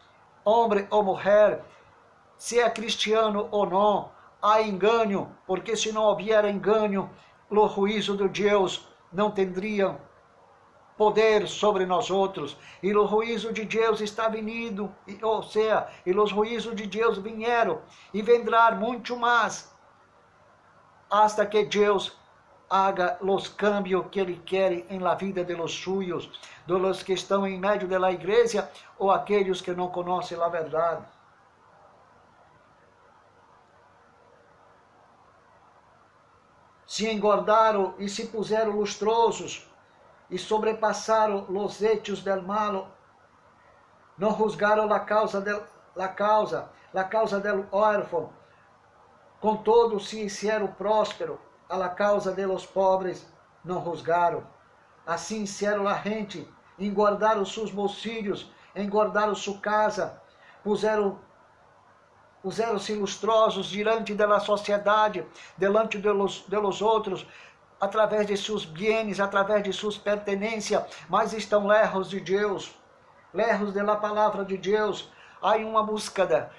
homem 0.44 0.86
ou 0.90 1.04
mulher, 1.04 1.64
se 2.42 2.60
é 2.60 2.68
cristiano 2.72 3.48
ou 3.52 3.68
não. 3.68 4.10
Há 4.42 4.64
engano, 4.64 5.32
porque 5.46 5.76
se 5.76 5.92
não 5.92 6.02
houver 6.02 6.44
engano, 6.46 7.08
o 7.48 7.68
juízo 7.68 8.18
de 8.18 8.28
Deus 8.30 8.90
não 9.14 9.30
teria 9.30 9.96
poder 10.98 11.48
sobre 11.48 11.86
nós 11.86 12.10
outros. 12.10 12.58
E 12.82 12.96
o 12.96 13.08
juízo 13.08 13.54
de 13.54 13.64
Deus 13.64 14.02
está 14.02 14.28
vindo, 14.28 14.92
ou 15.22 15.44
seja, 15.44 15.88
e 16.04 16.12
os 16.18 16.32
juízos 16.32 16.76
de 16.76 16.88
Deus 16.88 17.20
vieram 17.20 17.84
e 18.12 18.24
vendrá 18.24 18.72
muito 18.72 19.16
mais, 19.16 19.72
hasta 21.12 21.46
que 21.46 21.64
Deus 21.66 22.18
haga 22.68 23.20
os 23.22 23.50
cambios 23.50 24.08
que 24.10 24.20
Ele 24.20 24.42
quer 24.44 24.92
em 24.92 24.98
la 24.98 25.14
vida 25.14 25.46
de 25.46 25.54
los 25.54 25.76
suyos, 25.76 26.28
de 26.66 26.74
los 26.74 27.04
que 27.04 27.14
estão 27.14 27.46
em 27.46 27.60
meio 27.60 27.88
de 27.88 28.00
la 28.00 28.12
igreja 28.12 28.68
ou 28.98 29.12
aqueles 29.12 29.62
que 29.62 29.76
não 29.76 29.90
conhecem 29.90 30.42
a 30.42 30.48
verdade. 30.48 31.06
Se 36.92 37.10
engordaram 37.10 37.96
e 38.00 38.10
se 38.10 38.28
puseram 38.28 38.74
lustrosos, 38.74 39.66
e 40.30 40.38
sobrepassaram 40.38 41.46
os 41.48 41.82
hechos 41.82 42.22
del 42.22 42.42
malo, 42.42 42.86
não 44.18 44.36
juzgaram 44.36 44.88
la 44.88 45.00
causa 45.00 45.40
del, 45.40 45.64
la 45.96 46.10
causa, 46.10 46.70
la 46.94 47.06
causa 47.06 47.40
del 47.40 47.66
órfão, 47.72 48.34
contudo 49.40 50.02
se 50.02 50.22
hicieron 50.22 50.68
próspero, 50.74 51.40
a 51.70 51.78
la 51.78 51.88
causa 51.88 52.34
de 52.34 52.46
los 52.46 52.66
pobres 52.66 53.26
não 53.64 53.82
juzgaram. 53.82 54.46
Assim 55.08 55.44
hicieron 55.44 55.86
la 55.86 55.96
gente, 55.96 56.46
engordaram 56.78 57.46
seus 57.46 57.72
bolsillos, 57.72 58.52
engordaram 58.76 59.34
sua 59.34 59.58
casa, 59.60 60.22
puseram 60.62 61.18
puseram-se 62.42 62.94
lustrosos 62.94 63.68
diante 63.68 64.14
da 64.14 64.40
sociedade, 64.40 65.26
delante 65.58 65.98
de 65.98 66.12
los, 66.12 66.44
de 66.48 66.58
los 66.58 66.82
outros, 66.82 67.26
através 67.80 68.28
de 68.28 68.38
seus 68.38 68.64
bienes, 68.64 69.20
através 69.20 69.64
de 69.64 69.74
suas 69.74 69.98
pertenências, 69.98 70.84
mas 71.10 71.34
estão 71.34 71.68
lejos 71.68 72.10
de 72.10 72.20
Deus, 72.20 72.72
lejos 73.34 73.74
da 73.74 73.96
palavra 73.96 74.46
de 74.46 74.58
Deus. 74.58 75.10
Há 75.42 75.56
uma 75.58 75.82
búsqueda 75.82 76.52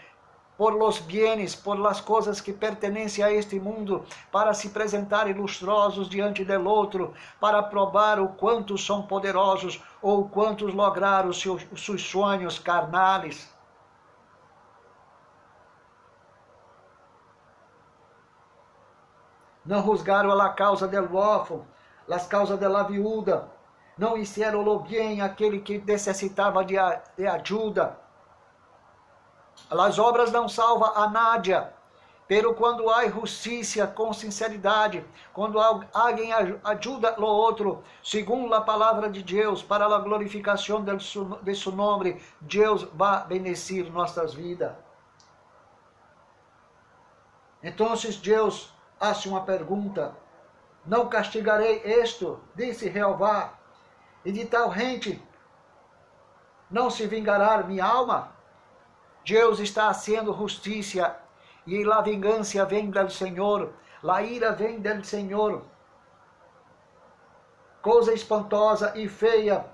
por 0.59 0.75
los 0.75 0.99
bienes, 0.99 1.55
por 1.55 1.79
las 1.79 2.01
coisas 2.01 2.41
que 2.41 2.53
pertencem 2.53 3.25
a 3.25 3.33
este 3.33 3.59
mundo, 3.59 4.05
para 4.31 4.53
se 4.53 4.69
apresentar 4.69 5.29
ilustrosos 5.29 6.09
diante 6.09 6.45
do 6.45 6.69
outro, 6.69 7.15
para 7.41 7.63
provar 7.63 8.21
o 8.21 8.29
quanto 8.29 8.77
são 8.77 9.03
poderosos 9.03 9.83
ou 10.01 10.29
quantos 10.29 10.75
lograram 10.75 11.33
seus, 11.33 11.67
seus 11.77 12.03
sonhos 12.03 12.59
carnais. 12.59 13.53
Não 19.65 19.83
juzgaram 19.83 20.33
a 20.33 20.49
causa 20.51 20.89
del 20.89 21.15
órfão, 21.15 21.65
las 22.07 22.27
causas 22.27 22.59
de 22.59 22.69
la 22.69 22.83
viuda, 22.83 23.49
não 23.97 24.17
hicieron 24.17 24.65
lo 24.65 24.81
bien 24.81 25.21
aquele 25.21 25.61
que 25.61 25.79
necessitava 25.79 26.65
de, 26.65 26.75
de 27.17 27.27
ajuda. 27.27 27.99
As 29.71 29.99
obras 29.99 30.33
não 30.33 30.49
salvam 30.49 30.93
a 30.95 31.09
Nádia, 31.09 31.73
pero 32.27 32.55
quando 32.55 32.89
há 32.89 33.07
justiça 33.09 33.87
com 33.87 34.13
sinceridade, 34.13 35.05
quando 35.33 35.61
alguém 35.61 36.33
ajuda 36.65 37.15
o 37.21 37.25
outro, 37.25 37.83
segundo 38.03 38.55
a 38.55 38.61
palavra 38.61 39.11
de 39.11 39.23
Deus, 39.23 39.63
para 39.63 39.85
a 39.85 39.99
glorificação 39.99 40.83
de 40.85 41.55
seu 41.55 41.73
nome, 41.73 42.23
Deus 42.41 42.85
vai 42.95 43.27
bendecir 43.27 43.91
nossas 43.93 44.35
vidas. 44.35 44.73
Então, 47.63 47.95
Deus 48.23 48.73
hace 49.03 49.29
uma 49.29 49.41
pergunta: 49.41 50.17
Não 50.87 51.09
castigarei 51.09 51.83
isto, 52.03 52.41
disse 52.55 52.91
Jeová, 52.91 53.55
e 54.25 54.31
de 54.31 54.45
tal 54.47 54.73
gente 54.73 55.21
não 56.71 56.89
se 56.89 57.07
vingará 57.09 57.59
minha 57.65 57.85
alma? 57.85 58.31
Deus 59.25 59.59
está 59.59 59.89
haciendo 59.89 60.33
justiça 60.33 61.17
e 61.67 61.85
a 61.91 62.01
vingança 62.01 62.65
vem 62.65 62.91
do 62.91 63.11
Senhor, 63.11 63.73
a 64.03 64.23
ira 64.23 64.53
vem 64.53 64.81
do 64.81 65.05
Senhor. 65.05 65.65
Coisa 67.83 68.15
espantosa 68.15 68.93
e 68.97 69.09
feia 69.09 69.67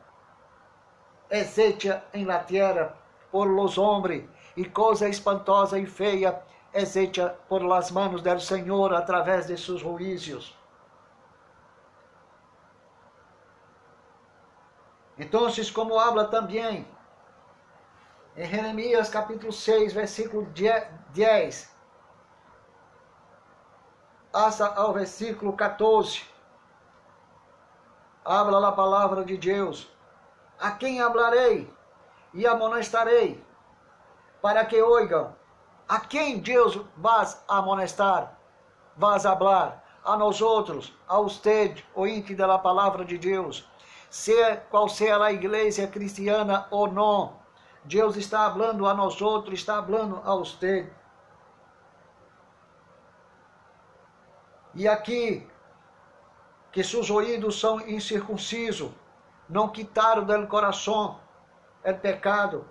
hecha 1.30 2.02
em 2.14 2.24
la 2.24 2.38
tierra 2.38 2.96
por 3.30 3.46
los 3.46 3.76
hombres, 3.76 4.24
e 4.56 4.64
coisa 4.64 5.06
espantosa 5.08 5.78
e 5.78 5.84
feia 5.84 6.42
hecha 6.72 7.34
por 7.48 7.62
las 7.62 7.90
manos 7.90 8.22
del 8.22 8.40
Señor 8.40 8.94
a 8.94 9.04
través 9.04 9.46
de 9.46 9.56
sus 9.56 9.82
juicios. 9.82 10.56
Então, 15.18 15.48
como 15.74 15.98
habla 15.98 16.28
também 16.28 16.86
em 18.36 18.46
Jeremias 18.46 19.08
capítulo 19.08 19.52
6, 19.52 19.92
versículo 19.92 20.46
10, 21.12 21.74
hasta 24.32 24.66
ao 24.74 24.92
versículo 24.92 25.54
14, 25.54 26.24
habla 28.24 28.68
a 28.68 28.72
palavra 28.72 29.24
de 29.24 29.36
Deus. 29.36 29.90
A 30.60 30.72
quem 30.72 31.00
hablarei 31.00 31.72
e 32.34 32.46
amonestarei, 32.46 33.44
para 34.42 34.64
que 34.64 34.80
oigam. 34.80 35.37
A 35.88 36.00
quem 36.00 36.38
Deus 36.38 36.78
vas 36.96 37.42
amonestar, 37.48 38.38
vas 38.94 39.24
hablar? 39.24 39.82
A 40.04 40.18
nós 40.18 40.42
outros, 40.42 40.94
a 41.08 41.18
usted, 41.18 41.82
ointe 41.94 42.34
da 42.34 42.58
palavra 42.58 43.06
de 43.06 43.16
Deus. 43.16 43.66
Se, 44.10 44.56
qual 44.70 44.88
seja 44.88 45.22
a 45.22 45.32
igreja 45.32 45.86
cristiana 45.86 46.66
ou 46.70 46.92
não, 46.92 47.38
Deus 47.84 48.16
está 48.16 48.50
falando 48.50 48.86
a 48.86 48.92
nós 48.92 49.22
outros, 49.22 49.60
está 49.60 49.82
falando 49.82 50.20
a 50.24 50.34
usted. 50.34 50.92
E 54.74 54.86
aqui, 54.86 55.48
que 56.70 56.84
seus 56.84 57.08
ouvidos 57.08 57.58
são 57.58 57.80
incircuncisos, 57.80 58.92
não 59.48 59.68
quitaram 59.68 60.24
do 60.24 60.46
coração 60.46 61.18
o 61.82 61.94
pecado, 61.94 62.66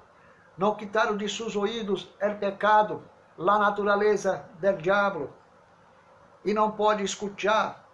não 0.57 0.75
quitaram 0.75 1.15
de 1.15 1.29
seus 1.29 1.55
ouvidos 1.55 2.09
o 2.21 2.35
pecado, 2.35 3.03
a 3.37 3.59
natureza 3.59 4.45
do 4.59 4.73
diabo, 4.73 5.29
e 6.43 6.53
não 6.53 6.71
pode 6.71 7.03
escutar. 7.03 7.85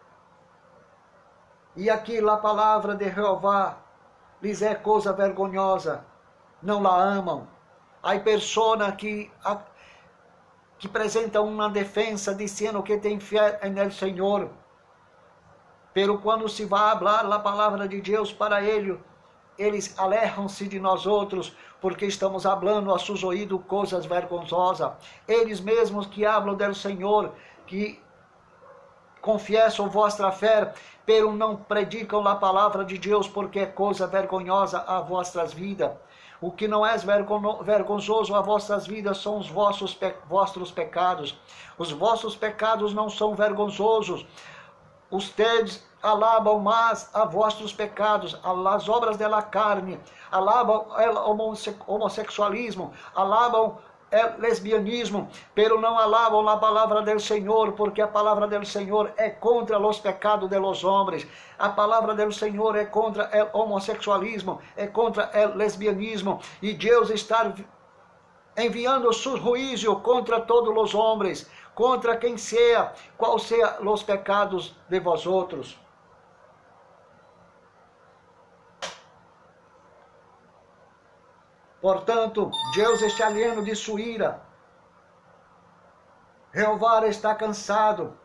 E 1.75 1.89
aqui 1.89 2.19
a 2.19 2.37
palavra 2.37 2.95
de 2.95 3.09
Jeová 3.11 3.77
lhes 4.41 4.61
é 4.61 4.75
coisa 4.75 5.11
vergonhosa, 5.11 6.05
não 6.61 6.81
la 6.81 6.95
amam. 6.95 7.47
Há 8.01 8.17
pessoas 8.19 8.95
que 8.95 9.31
que 10.83 10.87
apresenta 10.87 11.39
uma 11.39 11.69
defesa 11.69 12.35
dizendo 12.35 12.83
que 12.83 12.97
tem 12.97 13.17
fé 13.17 13.57
no 13.69 13.89
Senhor. 13.89 14.49
Pero 15.93 16.17
quando 16.17 16.49
se 16.49 16.65
vai 16.65 16.97
falar 16.97 17.33
a 17.33 17.39
palavra 17.39 17.87
de 17.87 18.01
Deus 18.01 18.33
para 18.33 18.61
ele, 18.61 18.99
eles 19.57 19.97
alejam-se 19.97 20.67
de 20.67 20.79
nós 20.79 21.05
outros, 21.05 21.55
porque 21.79 22.05
estamos 22.05 22.43
falando 22.43 22.93
a 22.93 22.99
seus 22.99 23.23
ouvidos 23.23 23.61
coisas 23.67 24.05
vergonhosas. 24.05 24.91
Eles 25.27 25.59
mesmos 25.59 26.07
que 26.07 26.23
falam 26.23 26.55
do 26.55 26.75
Senhor, 26.75 27.33
que 27.67 28.01
confessam 29.21 29.89
vossa 29.89 30.31
fé, 30.31 30.73
pero 31.05 31.31
não 31.31 31.55
predicam 31.55 32.27
a 32.27 32.35
palavra 32.35 32.83
de 32.83 32.97
Deus, 32.97 33.27
porque 33.27 33.59
é 33.59 33.65
coisa 33.65 34.05
vergonhosa 34.07 34.83
a 34.87 34.99
vossas 34.99 35.53
vidas. 35.53 35.91
O 36.41 36.51
que 36.51 36.67
não 36.67 36.85
é 36.85 36.97
vergonzoso 36.97 38.35
a 38.35 38.41
vossas 38.41 38.85
vidas 38.85 39.19
são 39.19 39.37
os 39.37 39.49
vossos, 39.49 39.93
pe 39.93 40.13
vossos 40.27 40.71
pecados. 40.71 41.39
Os 41.77 41.91
vossos 41.91 42.35
pecados 42.35 42.93
não 42.93 43.09
são 43.09 43.33
vergonzosos. 43.33 44.25
Ustedes 45.09 45.87
alabam 46.03 46.59
mais 46.59 47.09
a 47.13 47.23
vossos 47.23 47.73
pecados, 47.73 48.37
as 48.43 48.89
obras 48.89 49.15
da 49.15 49.41
carne, 49.41 49.97
alabam 50.29 50.85
o 51.25 51.93
homossexualismo, 51.93 52.93
alabam 53.15 53.77
é 54.11 54.35
lesbianismo, 54.37 55.27
pero 55.55 55.81
não 55.81 55.97
alabam 55.97 56.47
a 56.47 56.57
palavra 56.57 57.01
do 57.01 57.19
Senhor, 57.19 57.71
porque 57.71 57.99
a 57.99 58.07
palavra 58.07 58.45
do 58.45 58.63
Senhor 58.63 59.11
é 59.17 59.31
contra 59.31 59.79
os 59.79 59.99
pecados 59.99 60.47
de 60.47 60.59
los 60.59 60.83
homens. 60.83 61.25
A 61.57 61.69
palavra 61.69 62.13
do 62.13 62.31
Senhor 62.31 62.75
é 62.75 62.85
contra 62.85 63.27
o 63.51 63.57
homossexualismo, 63.57 64.61
é 64.77 64.85
contra 64.85 65.31
o 65.33 65.57
lesbianismo, 65.57 66.39
e 66.61 66.73
Deus 66.73 67.09
está 67.09 67.51
enviando 68.55 69.11
seu 69.13 69.35
juízo 69.35 69.95
contra 70.01 70.39
todos 70.41 70.77
os 70.77 70.93
homens, 70.93 71.49
contra 71.73 72.15
quem 72.15 72.37
seja, 72.37 72.93
qual 73.17 73.39
seja 73.39 73.79
os 73.81 74.03
pecados 74.03 74.75
de 74.87 74.99
vós 74.99 75.25
outros. 75.25 75.82
Portanto, 81.83 82.49
Deus 82.73 83.01
está 83.01 83.27
alheio 83.27 83.61
de 83.61 83.75
sua 83.75 83.99
ira. 83.99 84.41
Jeová 86.53 87.05
está 87.07 87.35
cansado. 87.35 88.17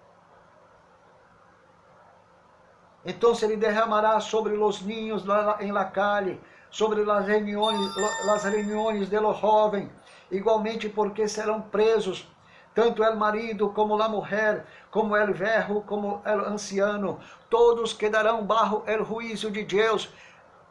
Então 3.05 3.33
ele 3.43 3.57
derramará 3.57 4.21
sobre 4.21 4.57
os 4.57 4.81
ninhos 4.83 5.25
em 5.59 5.73
la 5.73 5.87
calle, 5.87 6.41
sobre 6.71 7.01
as 7.11 7.27
reuniões, 7.27 7.81
las 8.27 8.45
reuniões 8.45 9.09
de 9.09 9.19
los 9.19 9.37
jovens, 9.41 9.91
igualmente 10.31 10.89
porque 10.89 11.27
serão 11.27 11.61
presos 11.61 12.29
tanto 12.77 13.03
el 13.03 13.17
marido 13.17 13.71
como 13.71 14.01
a 14.01 14.09
mulher, 14.09 14.65
como 14.89 15.17
el 15.17 15.35
verro, 15.35 15.83
como 15.83 16.23
el 16.25 16.45
anciano, 16.47 17.19
todos 17.51 17.93
quedarão 17.93 18.47
bajo 18.47 18.85
el 18.87 19.03
juízo 19.03 19.51
de 19.51 19.65
Deus, 19.65 20.09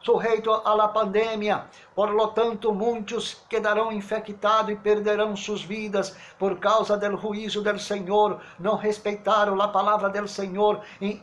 sujeito 0.01 0.51
à 0.51 0.73
la 0.73 0.87
pandemia. 0.87 1.65
Por 1.95 2.11
lo 2.11 2.27
tanto, 2.29 2.73
muitos 2.73 3.37
quedarão 3.49 3.91
infectados 3.91 4.71
e 4.71 4.75
perderão 4.75 5.35
suas 5.35 5.61
vidas 5.61 6.15
por 6.37 6.59
causa 6.59 6.97
do 6.97 7.17
juízo 7.17 7.61
do 7.61 7.79
Senhor. 7.79 8.39
Não 8.59 8.75
respeitaram 8.75 9.59
a 9.61 9.67
palavra 9.67 10.09
do 10.09 10.27
Senhor 10.27 10.81
e, 11.01 11.21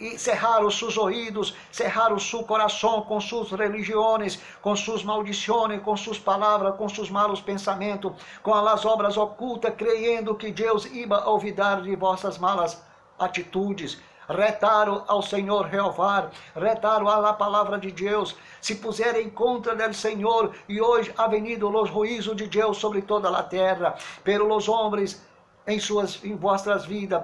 e 0.00 0.18
cerraram 0.18 0.70
seus 0.70 0.96
ouvidos, 0.96 1.54
cerraram 1.70 2.18
seu 2.18 2.42
coração 2.42 3.02
com 3.02 3.20
suas 3.20 3.52
religiões, 3.52 4.40
com 4.62 4.74
suas 4.74 5.04
maldições, 5.04 5.82
com 5.82 5.96
suas 5.96 6.18
palavras, 6.18 6.76
com 6.76 6.88
seus 6.88 7.10
malos 7.10 7.40
pensamentos, 7.40 8.12
com 8.42 8.54
as 8.54 8.84
obras 8.84 9.16
ocultas, 9.16 9.74
creyendo 9.76 10.34
que 10.34 10.50
Deus 10.50 10.86
iba 10.86 11.28
olvidar 11.28 11.82
de 11.82 11.94
vossas 11.94 12.38
malas 12.38 12.82
atitudes 13.18 14.00
retaram 14.30 15.04
ao 15.06 15.22
Senhor 15.22 15.68
Jeová, 15.68 16.30
retaram 16.54 17.08
a 17.08 17.32
palavra 17.32 17.78
de 17.78 17.90
Deus, 17.90 18.36
se 18.60 18.76
puserem 18.76 19.28
contra 19.28 19.74
do 19.74 19.94
Senhor, 19.94 20.54
e 20.68 20.80
hoje 20.80 21.12
ha 21.16 21.26
venido 21.26 21.68
os 21.68 21.88
juízos 21.88 22.36
de 22.36 22.46
Deus 22.46 22.78
sobre 22.78 23.02
toda 23.02 23.28
a 23.28 23.42
terra, 23.42 23.96
pelos 24.22 24.68
homens 24.68 25.24
em 25.66 25.78
suas 25.78 26.22
em 26.24 26.36
vossas 26.36 26.84
vidas, 26.84 27.22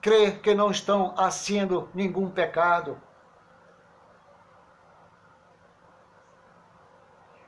crê 0.00 0.32
que 0.32 0.54
não 0.54 0.70
estão 0.70 1.14
haciendo 1.16 1.88
nenhum 1.94 2.30
pecado. 2.30 2.96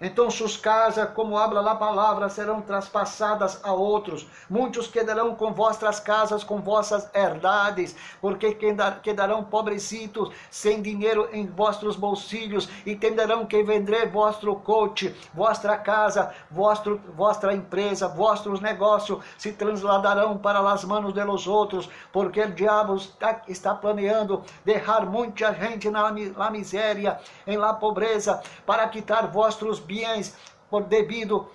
Então 0.01 0.31
suas 0.31 0.57
casas, 0.57 1.11
como 1.11 1.37
habla 1.37 1.69
a 1.71 1.75
palavra, 1.75 2.29
serão 2.29 2.63
traspassadas 2.63 3.61
a 3.63 3.73
outros. 3.73 4.27
Muitos 4.49 4.87
quedarão 4.87 5.35
com 5.35 5.53
vossas 5.53 6.01
casas, 6.01 6.43
com 6.43 6.61
vossas 6.61 7.11
herdades, 7.15 7.95
porque 8.21 8.57
quedarão 9.03 9.45
pobrecitos, 9.45 10.33
sem 10.51 10.81
dinheiro 10.81 11.29
em 11.33 11.47
vossos 11.47 11.97
bolsilhos, 11.97 12.69
e 12.87 12.97
tenderão 12.97 13.45
que 13.45 13.63
vender 13.63 14.09
vosso 14.09 14.55
coche, 14.57 15.15
vossa 15.35 15.77
casa, 15.77 16.33
vosso, 16.51 16.99
vossa 17.15 17.53
empresa, 17.53 18.09
vossos 18.09 18.61
negócios 18.61 19.23
se 19.37 19.53
trasladarão 19.53 20.39
para 20.39 20.61
as 20.61 20.85
mãos 20.85 21.13
de 21.13 21.25
los 21.25 21.47
outros, 21.47 21.89
porque 22.11 22.41
o 22.41 22.53
diabo 22.53 22.97
está, 22.97 23.43
está 23.49 23.75
planeando 23.75 24.43
deixar 24.65 25.05
muita 25.05 25.53
gente 25.53 25.91
na, 25.91 26.11
na 26.11 26.51
miséria, 26.51 27.19
em 27.47 27.57
la 27.57 27.75
pobreza, 27.75 28.43
para 28.65 28.89
quitar 28.89 29.27
vossos 29.29 29.81
bens 29.91 30.37
por 30.71 30.85
devido 30.85 31.51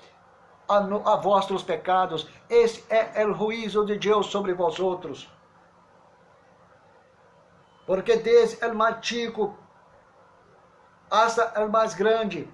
a, 0.67 0.77
a 0.77 1.15
vossos 1.15 1.63
pecados. 1.63 2.27
Esse 2.49 2.83
é 2.89 3.25
o 3.25 3.33
juízo 3.33 3.85
de 3.85 3.97
Deus 3.97 4.27
sobre 4.27 4.53
vós 4.53 4.79
outros. 4.79 5.29
Porque 7.85 8.17
desde 8.17 8.65
o 8.65 8.75
mais 8.75 9.05
chico 9.05 9.57
hasta 11.09 11.63
o 11.63 11.71
mais 11.71 11.93
grande, 11.93 12.49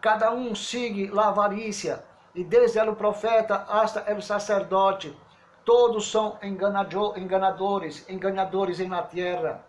cada 0.00 0.32
um 0.32 0.54
sigue 0.54 1.10
a 1.18 1.28
avarícia, 1.28 2.04
e 2.34 2.44
desde 2.44 2.80
o 2.80 2.94
profeta 2.94 3.66
hasta 3.68 4.14
o 4.14 4.22
sacerdote, 4.22 5.14
todos 5.64 6.10
são 6.10 6.38
enganadores, 6.42 8.08
enganadores 8.08 8.80
em 8.80 8.88
na 8.88 9.02
terra. 9.02 9.64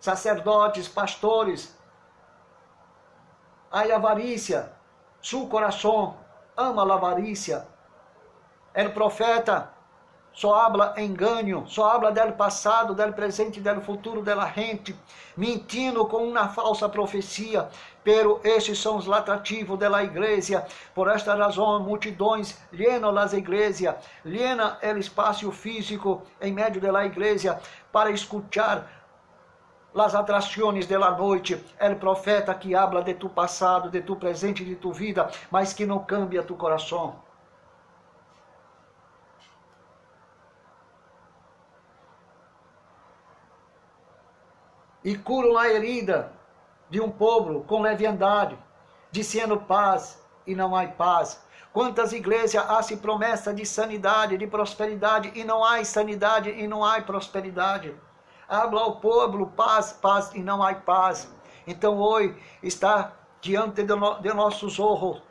Sacerdotes, 0.00 0.88
pastores, 0.88 1.77
a 3.70 3.82
avarícia, 3.94 4.72
seu 5.20 5.46
coração 5.46 6.16
ama 6.56 6.90
a 6.90 6.94
avarícia. 6.94 7.66
O 8.74 8.90
profeta 8.90 9.70
só 10.32 10.54
habla 10.54 10.94
engano, 10.96 11.66
só 11.66 11.90
habla 11.90 12.12
del 12.12 12.34
passado, 12.34 12.94
del 12.94 13.12
presente, 13.12 13.60
del 13.60 13.82
futuro 13.82 14.22
da 14.22 14.46
gente, 14.46 14.94
mentindo 15.36 16.06
com 16.06 16.18
uma 16.18 16.48
falsa 16.48 16.88
profecia. 16.88 17.68
Pero 18.04 18.40
estes 18.44 18.78
são 18.78 18.96
os 18.96 19.06
latrativos 19.06 19.78
da 19.78 20.02
igreja. 20.02 20.64
Por 20.94 21.10
esta 21.10 21.34
razão, 21.34 21.80
multidões 21.80 22.56
llenam 22.72 23.16
as 23.18 23.32
igrejas, 23.32 23.96
llena 24.24 24.78
o 24.80 24.98
espaço 24.98 25.50
físico 25.50 26.22
em 26.40 26.52
meio 26.52 26.80
da 26.80 27.04
igreja 27.04 27.60
para 27.90 28.10
escutar 28.10 28.97
las 29.94 30.14
atrações 30.14 30.86
de 30.86 30.98
la 30.98 31.10
noite, 31.10 31.64
el 31.80 31.96
profeta 31.96 32.54
que 32.54 32.74
habla 32.74 33.02
de 33.02 33.14
tu 33.14 33.28
passado, 33.28 33.90
de 33.90 34.00
tu 34.02 34.16
presente, 34.16 34.64
de 34.64 34.76
tu 34.76 34.92
vida, 34.92 35.30
mas 35.50 35.72
que 35.72 35.86
não 35.86 36.04
cambia 36.04 36.42
tu 36.42 36.54
coração. 36.54 37.16
E 45.02 45.16
curam 45.16 45.56
a 45.56 45.68
herida 45.68 46.32
de 46.90 47.00
um 47.00 47.10
povo 47.10 47.64
com 47.64 47.80
leviandade, 47.80 48.58
dizendo 49.10 49.58
paz 49.58 50.22
e 50.46 50.54
não 50.54 50.76
há 50.76 50.86
paz. 50.86 51.42
Quantas 51.72 52.12
igrejas 52.12 52.56
há-se 52.68 52.96
promessa 52.96 53.54
de 53.54 53.64
sanidade, 53.64 54.36
de 54.36 54.46
prosperidade, 54.46 55.32
e 55.34 55.44
não 55.44 55.64
há 55.64 55.82
sanidade 55.84 56.50
e 56.50 56.66
não 56.66 56.84
há 56.84 57.00
prosperidade. 57.00 57.94
Habla 58.48 58.80
ao 58.80 58.96
povo 58.96 59.46
paz, 59.48 59.92
paz 59.92 60.32
e 60.34 60.42
não 60.42 60.62
há 60.62 60.74
paz. 60.74 61.30
Então 61.66 61.98
hoje 61.98 62.34
está 62.62 63.12
diante 63.42 63.82
de, 63.82 63.94
no, 63.94 64.20
de 64.20 64.32
nossos 64.32 64.78
olhos 64.80 65.22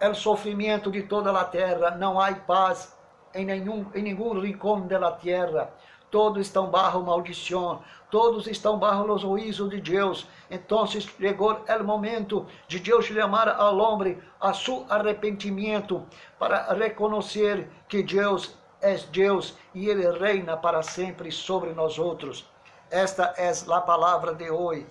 o 0.00 0.14
sofrimento 0.14 0.90
de 0.90 1.02
toda 1.02 1.30
a 1.30 1.44
terra, 1.44 1.90
não 1.92 2.20
há 2.20 2.34
paz 2.34 2.96
em 3.34 3.44
nenhum, 3.44 3.86
em 3.94 4.02
nenhum 4.02 4.38
rincão 4.40 4.86
da 4.86 5.12
terra. 5.12 5.70
Todos 6.10 6.46
estão 6.46 6.70
bajo 6.70 7.02
maldição, 7.02 7.82
todos 8.10 8.46
estão 8.46 8.78
bajo 8.78 9.12
os 9.12 9.22
juízos 9.22 9.68
de 9.68 9.80
Deus. 9.80 10.26
Então 10.50 10.86
chegou 10.86 11.52
o 11.52 11.84
momento 11.84 12.46
de 12.68 12.78
Deus 12.78 13.04
chamar 13.04 13.48
ao 13.48 13.76
homem 13.76 14.18
a 14.40 14.54
seu 14.54 14.86
arrependimento 14.88 16.06
para 16.38 16.72
reconhecer 16.72 17.68
que 17.88 18.02
Deus 18.02 18.56
és 18.80 19.04
Deus 19.04 19.54
e 19.74 19.88
Ele 19.88 20.10
reina 20.18 20.56
para 20.56 20.82
sempre 20.82 21.30
sobre 21.30 21.72
nós 21.72 21.98
outros. 21.98 22.48
Esta 22.90 23.34
é 23.36 23.50
a 23.50 23.80
palavra 23.80 24.34
de 24.34 24.50
hoje 24.50 24.86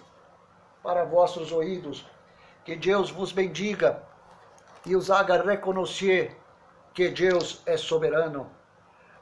para 0.83 1.05
vossos 1.05 1.51
ouvidos. 1.51 2.05
Que 2.63 2.75
Deus 2.75 3.11
vos 3.11 3.31
bendiga 3.31 4.03
e 4.86 4.95
os 4.95 5.09
haga 5.09 5.41
reconhecer 5.41 6.38
que 6.93 7.09
Deus 7.09 7.61
é 7.65 7.77
soberano. 7.77 8.49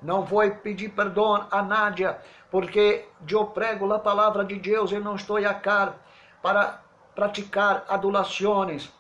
Não 0.01 0.24
vou 0.24 0.49
pedir 0.51 0.89
perdão 0.89 1.47
a 1.49 1.61
Nádia, 1.61 2.20
porque 2.51 3.05
eu 3.30 3.45
prego 3.47 3.91
a 3.93 3.99
palavra 3.99 4.43
de 4.43 4.59
Deus 4.59 4.91
e 4.91 4.99
não 4.99 5.16
estou 5.16 5.38
cá 5.61 5.93
para 6.41 6.82
praticar 7.16 7.86
adulações, 7.88 8.91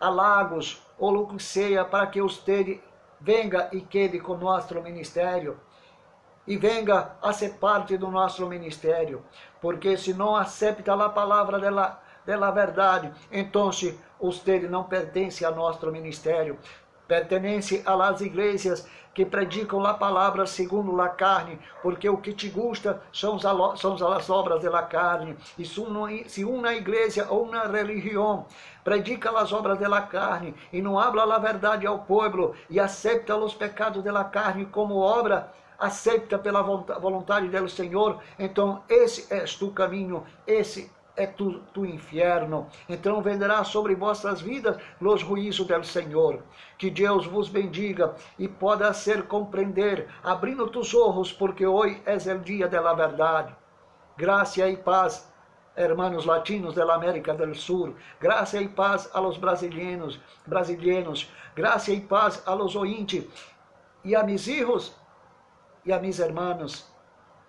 halagos 0.00 0.82
ou 0.98 1.16
o 1.16 1.28
que 1.28 1.42
seja 1.42 1.84
para 1.84 2.06
que 2.06 2.20
você 2.20 2.80
venga 3.20 3.68
e 3.72 3.80
quede 3.80 4.18
com 4.18 4.36
nosso 4.36 4.80
ministério 4.80 5.60
e 6.46 6.56
venga 6.56 7.16
a 7.22 7.32
ser 7.32 7.54
parte 7.54 7.96
do 7.96 8.10
nosso 8.10 8.46
ministério, 8.46 9.22
porque 9.60 9.96
se 9.96 10.14
não 10.14 10.34
aceita 10.34 10.92
a 10.92 11.08
palavra 11.08 11.58
dela, 11.58 12.02
dela 12.24 12.50
verdade, 12.50 13.12
então 13.30 13.70
você 13.70 13.98
não 14.68 14.84
pertence 14.84 15.44
ao 15.44 15.54
nosso 15.54 15.90
ministério, 15.92 16.58
pertence 17.10 17.82
às 17.84 18.20
igrejas 18.20 18.86
que 19.12 19.26
predicam 19.26 19.84
a 19.84 19.94
palavra 19.94 20.46
segundo 20.46 21.00
a 21.02 21.08
carne, 21.08 21.58
porque 21.82 22.08
o 22.08 22.16
que 22.16 22.32
te 22.32 22.48
gusta 22.48 23.02
são, 23.12 23.34
as 23.34 24.30
obras 24.30 24.62
da 24.62 24.82
carne. 24.84 25.36
E 25.58 25.64
se 25.64 26.44
uma 26.44 26.72
igreja 26.72 27.26
ou 27.28 27.42
uma 27.42 27.64
religião 27.64 28.46
predica 28.84 29.36
as 29.36 29.52
obras 29.52 29.80
da 29.80 30.02
carne 30.02 30.54
e 30.72 30.80
não 30.80 31.00
habla 31.00 31.34
a 31.34 31.38
verdade 31.40 31.84
ao 31.84 31.98
povo 31.98 32.54
e 32.70 32.78
aceita 32.78 33.34
os 33.36 33.54
pecados 33.54 34.04
da 34.04 34.22
carne 34.22 34.66
como 34.66 34.98
obra, 34.98 35.52
aceita 35.76 36.38
pela 36.38 36.62
vontade 36.62 37.48
do 37.48 37.68
Senhor, 37.68 38.20
então 38.38 38.84
esse 38.88 39.26
é 39.34 39.44
tu 39.58 39.72
caminho, 39.72 40.24
esse 40.46 40.88
é 41.22 41.26
tu, 41.26 41.60
tu 41.72 41.84
inferno. 41.84 42.68
Então 42.88 43.20
venderá 43.22 43.62
sobre 43.64 43.94
vossas 43.94 44.40
vidas 44.40 44.76
os 45.00 45.20
juízos 45.20 45.66
do 45.66 45.84
Senhor. 45.84 46.42
Que 46.78 46.90
Deus 46.90 47.26
vos 47.26 47.48
bendiga 47.48 48.14
e 48.38 48.48
possa 48.48 48.92
ser 48.92 49.26
compreender, 49.26 50.08
abrindo 50.22 50.66
tus 50.68 50.94
olhos, 50.94 51.32
porque 51.32 51.66
hoje 51.66 52.00
é 52.06 52.34
o 52.34 52.38
dia 52.38 52.68
da 52.68 52.92
verdade. 52.94 53.54
Graça 54.16 54.68
e 54.68 54.76
paz 54.76 55.30
hermanos 55.76 56.26
latinos 56.26 56.74
da 56.74 56.94
América 56.94 57.32
do 57.32 57.54
Sul, 57.54 57.94
graça 58.20 58.60
e 58.60 58.68
paz 58.68 59.08
a 59.14 59.20
los 59.20 59.38
brasileiros, 59.38 60.20
brasileiros, 60.46 61.30
graça 61.54 61.92
e 61.92 62.00
paz 62.00 62.42
a 62.46 62.52
los 62.54 62.76
ointes 62.76 63.24
e 64.04 64.14
a 64.14 64.22
mis 64.22 64.46
hijos 64.46 64.94
e 65.84 65.92
a 65.92 65.98
mis 65.98 66.18
hermanos 66.18 66.86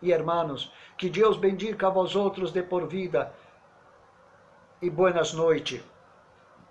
e 0.02 0.12
hermanos. 0.12 0.72
Que 0.98 1.10
Deus 1.10 1.38
bendiga 1.38 1.88
a 1.88 1.90
vós 1.90 2.16
outros 2.16 2.52
de 2.52 2.62
por 2.62 2.88
vida 2.88 3.34
e 4.82 4.90
buenas 4.90 5.34
noites. 5.34 5.82